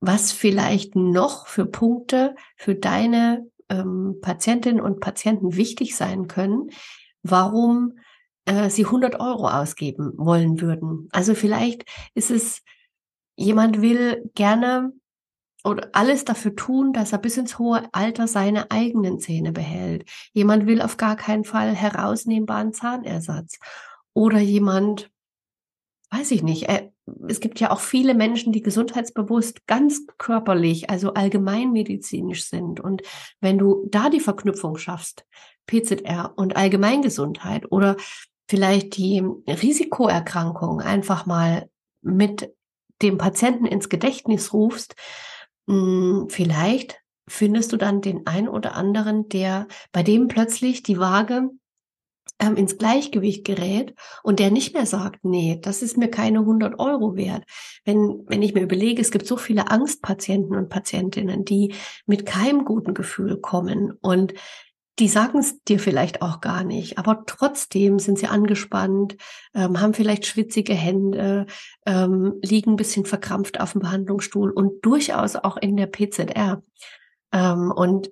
was 0.00 0.32
vielleicht 0.32 0.94
noch 0.94 1.46
für 1.46 1.66
Punkte 1.66 2.34
für 2.56 2.74
deine 2.74 3.46
ähm, 3.68 4.18
Patientinnen 4.20 4.80
und 4.80 5.00
Patienten 5.00 5.56
wichtig 5.56 5.96
sein 5.96 6.28
können, 6.28 6.70
warum 7.22 7.98
äh, 8.44 8.70
sie 8.70 8.84
100 8.84 9.20
Euro 9.20 9.48
ausgeben 9.48 10.12
wollen 10.16 10.60
würden. 10.60 11.08
Also 11.12 11.34
vielleicht 11.34 11.84
ist 12.14 12.30
es, 12.30 12.62
jemand 13.36 13.82
will 13.82 14.30
gerne 14.34 14.92
oder 15.64 15.90
alles 15.92 16.24
dafür 16.24 16.54
tun, 16.54 16.92
dass 16.92 17.12
er 17.12 17.18
bis 17.18 17.36
ins 17.36 17.58
hohe 17.58 17.88
Alter 17.92 18.28
seine 18.28 18.70
eigenen 18.70 19.18
Zähne 19.18 19.52
behält. 19.52 20.08
Jemand 20.32 20.66
will 20.66 20.80
auf 20.80 20.96
gar 20.96 21.16
keinen 21.16 21.44
Fall 21.44 21.74
herausnehmbaren 21.74 22.72
Zahnersatz. 22.72 23.58
Oder 24.14 24.38
jemand, 24.38 25.10
weiß 26.10 26.30
ich 26.30 26.42
nicht, 26.42 26.64
er, 26.64 26.90
es 27.28 27.40
gibt 27.40 27.60
ja 27.60 27.70
auch 27.70 27.80
viele 27.80 28.14
Menschen, 28.14 28.52
die 28.52 28.62
gesundheitsbewusst 28.62 29.66
ganz 29.66 30.06
körperlich, 30.18 30.90
also 30.90 31.14
allgemeinmedizinisch 31.14 32.44
sind. 32.44 32.80
Und 32.80 33.02
wenn 33.40 33.58
du 33.58 33.86
da 33.90 34.08
die 34.10 34.20
Verknüpfung 34.20 34.78
schaffst, 34.78 35.26
PZR 35.66 36.32
und 36.36 36.56
Allgemeingesundheit 36.56 37.70
oder 37.70 37.96
vielleicht 38.48 38.96
die 38.96 39.22
Risikoerkrankung 39.46 40.80
einfach 40.80 41.26
mal 41.26 41.68
mit 42.00 42.54
dem 43.02 43.18
Patienten 43.18 43.66
ins 43.66 43.88
Gedächtnis 43.88 44.52
rufst, 44.52 44.94
hm, 45.68 46.26
vielleicht 46.30 47.00
findest 47.28 47.72
du 47.72 47.76
dann 47.76 48.00
den 48.00 48.26
einen 48.26 48.48
oder 48.48 48.74
anderen, 48.74 49.28
der 49.28 49.68
bei 49.92 50.02
dem 50.02 50.28
plötzlich 50.28 50.82
die 50.82 50.98
Waage 50.98 51.50
ähm, 52.40 52.56
ins 52.56 52.78
Gleichgewicht 52.78 53.44
gerät 53.44 53.94
und 54.22 54.38
der 54.38 54.50
nicht 54.50 54.74
mehr 54.74 54.86
sagt, 54.86 55.24
nee, 55.24 55.58
das 55.60 55.82
ist 55.82 55.96
mir 55.96 56.08
keine 56.08 56.40
100 56.40 56.78
Euro 56.78 57.16
wert. 57.16 57.44
Wenn, 57.84 58.24
wenn 58.26 58.42
ich 58.42 58.54
mir 58.54 58.62
überlege, 58.62 59.00
es 59.00 59.10
gibt 59.10 59.26
so 59.26 59.36
viele 59.36 59.70
Angstpatienten 59.70 60.56
und 60.56 60.68
Patientinnen, 60.68 61.44
die 61.44 61.74
mit 62.06 62.26
keinem 62.26 62.64
guten 62.64 62.94
Gefühl 62.94 63.38
kommen 63.40 63.92
und 64.00 64.34
die 64.98 65.08
sagen 65.08 65.38
es 65.38 65.62
dir 65.62 65.78
vielleicht 65.78 66.22
auch 66.22 66.40
gar 66.40 66.64
nicht, 66.64 66.98
aber 66.98 67.22
trotzdem 67.24 67.98
sind 68.00 68.18
sie 68.18 68.26
angespannt, 68.26 69.16
ähm, 69.54 69.80
haben 69.80 69.94
vielleicht 69.94 70.26
schwitzige 70.26 70.74
Hände, 70.74 71.46
ähm, 71.86 72.34
liegen 72.42 72.72
ein 72.72 72.76
bisschen 72.76 73.06
verkrampft 73.06 73.60
auf 73.60 73.72
dem 73.72 73.80
Behandlungsstuhl 73.80 74.50
und 74.50 74.84
durchaus 74.84 75.36
auch 75.36 75.56
in 75.56 75.76
der 75.76 75.86
PZR. 75.86 76.62
Ähm, 77.32 77.72
und 77.74 78.10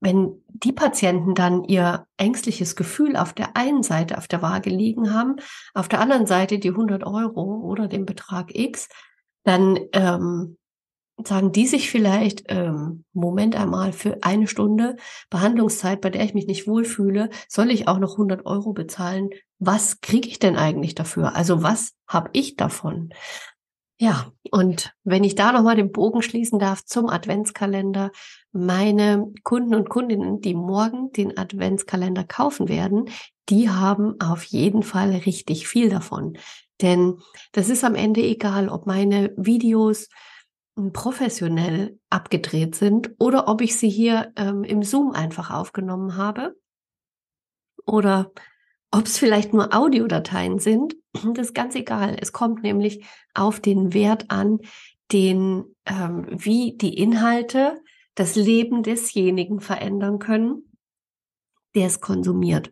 wenn 0.00 0.42
die 0.48 0.72
Patienten 0.72 1.34
dann 1.34 1.64
ihr 1.64 2.06
ängstliches 2.16 2.74
Gefühl 2.74 3.16
auf 3.16 3.32
der 3.32 3.56
einen 3.56 3.82
Seite 3.82 4.18
auf 4.18 4.28
der 4.28 4.42
Waage 4.42 4.70
liegen 4.70 5.12
haben, 5.12 5.36
auf 5.74 5.88
der 5.88 6.00
anderen 6.00 6.26
Seite 6.26 6.58
die 6.58 6.70
100 6.70 7.04
Euro 7.04 7.60
oder 7.62 7.86
den 7.86 8.06
Betrag 8.06 8.54
X, 8.54 8.88
dann 9.44 9.78
ähm, 9.92 10.56
sagen 11.26 11.52
die 11.52 11.66
sich 11.66 11.90
vielleicht, 11.90 12.44
ähm, 12.48 13.04
Moment 13.12 13.56
einmal, 13.56 13.92
für 13.92 14.18
eine 14.22 14.46
Stunde 14.46 14.96
Behandlungszeit, 15.28 16.00
bei 16.00 16.10
der 16.10 16.24
ich 16.24 16.34
mich 16.34 16.46
nicht 16.46 16.66
wohlfühle, 16.66 17.30
soll 17.48 17.70
ich 17.70 17.88
auch 17.88 17.98
noch 17.98 18.12
100 18.12 18.46
Euro 18.46 18.72
bezahlen? 18.72 19.30
Was 19.58 20.00
kriege 20.00 20.28
ich 20.28 20.38
denn 20.38 20.56
eigentlich 20.56 20.94
dafür? 20.94 21.36
Also 21.36 21.62
was 21.62 21.92
habe 22.06 22.30
ich 22.32 22.56
davon? 22.56 23.10
Ja, 24.02 24.32
und 24.50 24.94
wenn 25.04 25.24
ich 25.24 25.34
da 25.34 25.52
nochmal 25.52 25.76
den 25.76 25.92
Bogen 25.92 26.22
schließen 26.22 26.58
darf 26.58 26.82
zum 26.86 27.10
Adventskalender, 27.10 28.12
meine 28.50 29.30
Kunden 29.42 29.74
und 29.74 29.90
Kundinnen, 29.90 30.40
die 30.40 30.54
morgen 30.54 31.12
den 31.12 31.36
Adventskalender 31.36 32.24
kaufen 32.24 32.70
werden, 32.70 33.10
die 33.50 33.68
haben 33.68 34.18
auf 34.18 34.42
jeden 34.44 34.82
Fall 34.82 35.10
richtig 35.10 35.68
viel 35.68 35.90
davon. 35.90 36.38
Denn 36.80 37.18
das 37.52 37.68
ist 37.68 37.84
am 37.84 37.94
Ende 37.94 38.22
egal, 38.22 38.70
ob 38.70 38.86
meine 38.86 39.34
Videos 39.36 40.08
hm, 40.78 40.94
professionell 40.94 41.98
abgedreht 42.08 42.76
sind 42.76 43.10
oder 43.18 43.48
ob 43.48 43.60
ich 43.60 43.76
sie 43.76 43.90
hier 43.90 44.32
ähm, 44.36 44.64
im 44.64 44.82
Zoom 44.82 45.10
einfach 45.12 45.50
aufgenommen 45.50 46.16
habe 46.16 46.56
oder 47.84 48.32
ob 48.90 49.06
es 49.06 49.18
vielleicht 49.18 49.52
nur 49.52 49.74
Audiodateien 49.74 50.58
sind, 50.58 50.96
das 51.34 51.48
ist 51.48 51.54
ganz 51.54 51.74
egal. 51.74 52.16
Es 52.20 52.32
kommt 52.32 52.62
nämlich 52.62 53.04
auf 53.34 53.60
den 53.60 53.92
Wert 53.94 54.30
an, 54.30 54.60
den, 55.12 55.64
ähm, 55.86 56.26
wie 56.30 56.76
die 56.76 56.96
Inhalte 56.96 57.80
das 58.14 58.36
Leben 58.36 58.82
desjenigen 58.82 59.60
verändern 59.60 60.18
können, 60.18 60.76
der 61.74 61.86
es 61.86 62.00
konsumiert. 62.00 62.70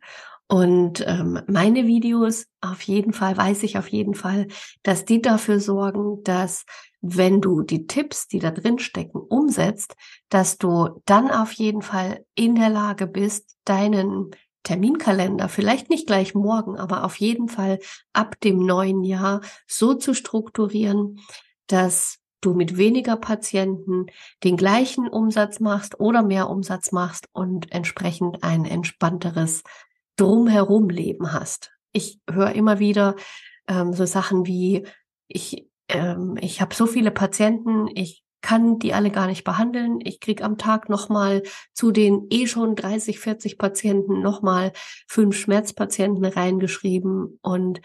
Und 0.50 1.04
ähm, 1.07 1.42
meine 1.46 1.87
Videos 1.87 2.46
auf 2.62 2.81
jeden 2.83 3.12
Fall, 3.12 3.37
weiß 3.37 3.64
ich 3.64 3.76
auf 3.76 3.88
jeden 3.88 4.14
Fall, 4.14 4.48
dass 4.83 5.04
die 5.04 5.20
dafür 5.20 5.61
sorgen, 5.61 6.22
dass 6.24 6.64
wenn 7.00 7.40
du 7.40 7.62
die 7.62 7.87
Tipps, 7.87 8.28
die 8.28 8.38
da 8.38 8.50
drin 8.50 8.78
stecken, 8.78 9.18
umsetzt, 9.18 9.94
dass 10.31 10.57
du 10.57 11.00
dann 11.04 11.31
auf 11.31 11.52
jeden 11.52 11.83
Fall 11.83 12.24
in 12.35 12.54
der 12.54 12.70
Lage 12.70 13.07
bist, 13.07 13.57
deinen 13.64 14.31
Terminkalender, 14.68 15.48
vielleicht 15.48 15.88
nicht 15.88 16.07
gleich 16.07 16.35
morgen, 16.35 16.76
aber 16.76 17.04
auf 17.04 17.16
jeden 17.16 17.48
Fall 17.48 17.78
ab 18.12 18.38
dem 18.40 18.59
neuen 18.59 19.02
Jahr 19.02 19.40
so 19.66 19.94
zu 19.94 20.12
strukturieren, 20.12 21.20
dass 21.68 22.18
du 22.42 22.52
mit 22.52 22.76
weniger 22.76 23.16
Patienten 23.16 24.09
den 24.44 24.59
gleichen 24.59 25.09
Umsatz 25.09 25.59
machst 25.59 25.98
oder 26.00 26.22
mehr 26.22 26.50
Umsatz 26.50 26.92
machst 26.92 27.31
und 27.33 27.72
entsprechend 27.72 28.44
ein 28.44 28.66
entspannteres 28.66 29.62
drumherum 30.16 30.90
Leben 30.90 31.33
hast. 31.33 31.70
Ich 31.92 32.20
höre 32.31 32.52
immer 32.52 32.78
wieder 32.78 33.16
ähm, 33.68 33.94
so 33.94 34.04
Sachen 34.04 34.44
wie 34.44 34.87
ich 35.28 35.66
ähm, 35.88 36.37
ich 36.38 36.61
habe 36.61 36.74
so 36.74 36.85
viele 36.85 37.11
Patienten, 37.11 37.88
ich 37.94 38.22
kann 38.40 38.79
die 38.79 38.94
alle 38.94 39.11
gar 39.11 39.27
nicht 39.27 39.44
behandeln. 39.44 39.98
Ich 40.03 40.20
krieg 40.20 40.42
am 40.42 40.59
Tag 40.59 40.88
nochmal 40.88 41.42
zu 41.72 41.90
den 41.90 42.27
eh 42.31 42.46
schon 42.46 42.77
30, 42.77 43.18
40 43.18 43.59
Patienten 43.59 44.20
nochmal 44.20 44.72
fünf 45.07 45.37
Schmerzpatienten 45.37 46.24
reingeschrieben 46.24 47.38
und 47.42 47.81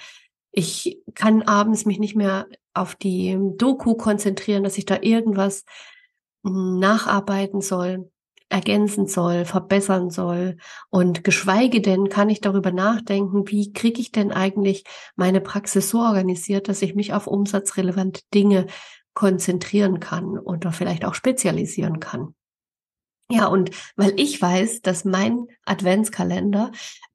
ich 0.52 1.00
kann 1.16 1.42
abends 1.42 1.86
mich 1.86 1.98
nicht 2.00 2.16
mehr 2.16 2.48
auf 2.76 2.96
die 2.96 3.38
Doku 3.58 3.96
konzentrieren, 3.96 4.64
dass 4.64 4.78
ich 4.78 4.86
da 4.86 5.00
irgendwas 5.02 5.66
hm, 6.46 6.80
nacharbeiten 6.80 7.62
soll, 7.62 8.12
ergänzen 8.50 9.08
soll, 9.08 9.46
verbessern 9.46 10.12
soll. 10.12 10.58
Und 10.92 11.24
geschweige 11.24 11.82
denn 11.82 12.10
kann 12.10 12.30
ich 12.30 12.40
darüber 12.40 12.72
nachdenken, 12.72 13.48
wie 13.48 13.74
kriege 13.74 14.00
ich 14.00 14.12
denn 14.12 14.32
eigentlich 14.32 14.84
meine 15.16 15.42
Praxis 15.42 15.90
so 15.90 16.00
organisiert, 16.00 16.70
dass 16.70 16.84
ich 16.84 16.94
mich 16.94 17.14
auf 17.14 17.26
umsatzrelevante 17.26 18.22
Dinge 18.32 18.68
konzentrieren 19.14 20.00
kann 20.00 20.38
oder 20.38 20.72
vielleicht 20.72 21.06
auch 21.06 21.14
spezialisieren 21.14 22.00
kann. 22.00 22.36
Ja, 23.30 23.48
und 23.48 23.72
weil 23.96 24.14
ich 24.20 24.42
weiß, 24.42 24.82
dass 24.82 25.06
mein 25.06 25.48
Adventskalender 25.66 26.72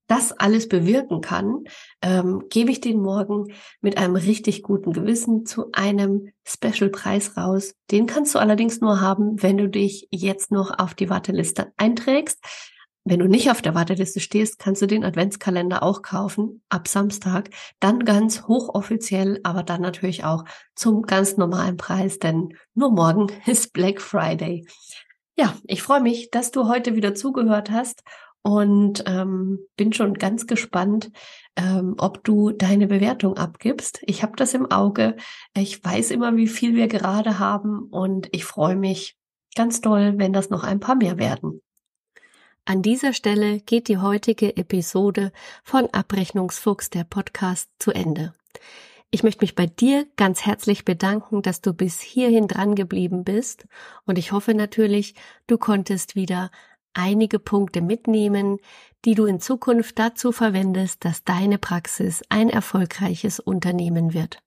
das 0.09 0.33
alles 0.33 0.69
bewirken 0.69 1.21
kann, 1.21 1.65
ähm, 2.03 2.45
gebe 2.49 2.71
ich 2.71 2.81
den 2.81 3.01
morgen 3.01 3.53
mit 3.81 3.99
einem 3.99 4.17
richtig 4.17 4.63
guten 4.63 4.93
Gewissen 4.93 5.45
zu 5.45 5.71
einem 5.73 6.31
Special-Preis 6.47 7.37
raus. 7.37 7.75
Den 7.91 8.07
kannst 8.07 8.35
du 8.35 8.39
allerdings 8.39 8.81
nur 8.81 9.01
haben, 9.01 9.43
wenn 9.43 9.59
du 9.59 9.69
dich 9.69 10.09
jetzt 10.11 10.51
noch 10.51 10.79
auf 10.79 10.95
die 10.95 11.11
Warteliste 11.11 11.73
einträgst. 11.77 12.43
Wenn 13.11 13.21
du 13.21 13.27
nicht 13.27 13.51
auf 13.51 13.63
der 13.63 13.75
Warteliste 13.75 14.21
stehst, 14.21 14.59
kannst 14.59 14.83
du 14.83 14.87
den 14.87 15.03
Adventskalender 15.03 15.83
auch 15.83 16.03
kaufen 16.03 16.61
ab 16.69 16.89
Samstag. 16.89 17.49
Dann 17.81 18.05
ganz 18.05 18.43
hochoffiziell, 18.43 19.41
aber 19.45 19.63
dann 19.63 19.81
natürlich 19.81 20.25
auch 20.25 20.45
zum 20.75 21.03
ganz 21.03 21.39
normalen 21.39 21.79
Preis, 21.79 22.19
denn 22.19 22.55
nur 22.75 22.91
morgen 22.91 23.29
ist 23.47 23.73
Black 23.73 24.03
Friday. 24.03 24.67
Ja, 25.39 25.57
ich 25.65 25.83
freue 25.83 26.03
mich, 26.03 26.31
dass 26.31 26.51
du 26.51 26.69
heute 26.69 26.97
wieder 26.97 27.15
zugehört 27.15 27.71
hast 27.71 28.03
und 28.43 29.05
ähm, 29.07 29.61
bin 29.79 29.95
schon 29.95 30.13
ganz 30.13 30.47
gespannt, 30.47 31.11
ähm, 31.57 31.95
ob 31.97 32.23
du 32.25 32.51
deine 32.51 32.89
Bewertung 32.89 33.39
abgibst. 33.39 34.03
Ich 34.05 34.23
habe 34.23 34.37
das 34.37 34.53
im 34.53 34.71
Auge. 34.71 35.17
Ich 35.57 35.83
weiß 35.83 36.11
immer, 36.11 36.37
wie 36.37 36.47
viel 36.47 36.75
wir 36.75 36.89
gerade 36.89 37.39
haben 37.39 37.85
und 37.85 38.29
ich 38.33 38.45
freue 38.45 38.77
mich 38.77 39.17
ganz 39.57 39.81
doll, 39.81 40.19
wenn 40.19 40.35
das 40.35 40.51
noch 40.51 40.63
ein 40.63 40.79
paar 40.79 40.97
mehr 40.97 41.17
werden. 41.17 41.63
An 42.69 42.83
dieser 42.83 43.15
Stelle 43.15 43.61
geht 43.61 43.89
die 43.89 43.97
heutige 43.97 44.59
Episode 44.59 45.33
von 45.65 45.89
Abrechnungsfuchs 45.91 46.91
der 46.91 47.05
Podcast 47.05 47.71
zu 47.79 47.93
Ende. 47.93 48.35
Ich 49.11 49.23
möchte 49.23 49.43
mich 49.43 49.55
bei 49.55 49.65
dir 49.65 50.07
ganz 50.17 50.45
herzlich 50.45 50.85
bedanken, 50.85 51.41
dass 51.41 51.63
du 51.63 51.73
bis 51.73 52.03
hierhin 52.03 52.47
dran 52.47 52.75
geblieben 52.75 53.25
bist 53.25 53.67
und 54.05 54.19
ich 54.19 54.33
hoffe 54.33 54.53
natürlich, 54.53 55.15
du 55.47 55.57
konntest 55.57 56.15
wieder 56.15 56.51
einige 56.93 57.39
Punkte 57.39 57.81
mitnehmen, 57.81 58.59
die 59.07 59.15
du 59.15 59.25
in 59.25 59.41
Zukunft 59.41 59.99
dazu 59.99 60.31
verwendest, 60.31 61.07
dass 61.07 61.25
deine 61.25 61.57
Praxis 61.57 62.23
ein 62.29 62.51
erfolgreiches 62.51 63.41
Unternehmen 63.41 64.13
wird. 64.13 64.43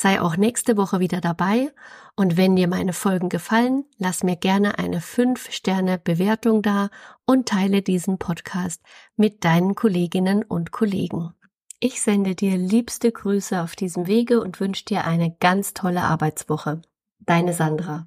Sei 0.00 0.20
auch 0.20 0.36
nächste 0.36 0.76
Woche 0.76 1.00
wieder 1.00 1.20
dabei 1.20 1.72
und 2.14 2.36
wenn 2.36 2.54
dir 2.54 2.68
meine 2.68 2.92
Folgen 2.92 3.28
gefallen, 3.28 3.84
lass 3.96 4.22
mir 4.22 4.36
gerne 4.36 4.78
eine 4.78 5.00
5-Sterne-Bewertung 5.00 6.62
da 6.62 6.90
und 7.26 7.48
teile 7.48 7.82
diesen 7.82 8.16
Podcast 8.16 8.80
mit 9.16 9.44
deinen 9.44 9.74
Kolleginnen 9.74 10.44
und 10.44 10.70
Kollegen. 10.70 11.34
Ich 11.80 12.00
sende 12.00 12.36
dir 12.36 12.56
liebste 12.56 13.10
Grüße 13.10 13.60
auf 13.60 13.74
diesem 13.74 14.06
Wege 14.06 14.40
und 14.40 14.60
wünsche 14.60 14.84
dir 14.84 15.04
eine 15.04 15.34
ganz 15.40 15.74
tolle 15.74 16.02
Arbeitswoche. 16.02 16.80
Deine 17.18 17.52
Sandra. 17.52 18.06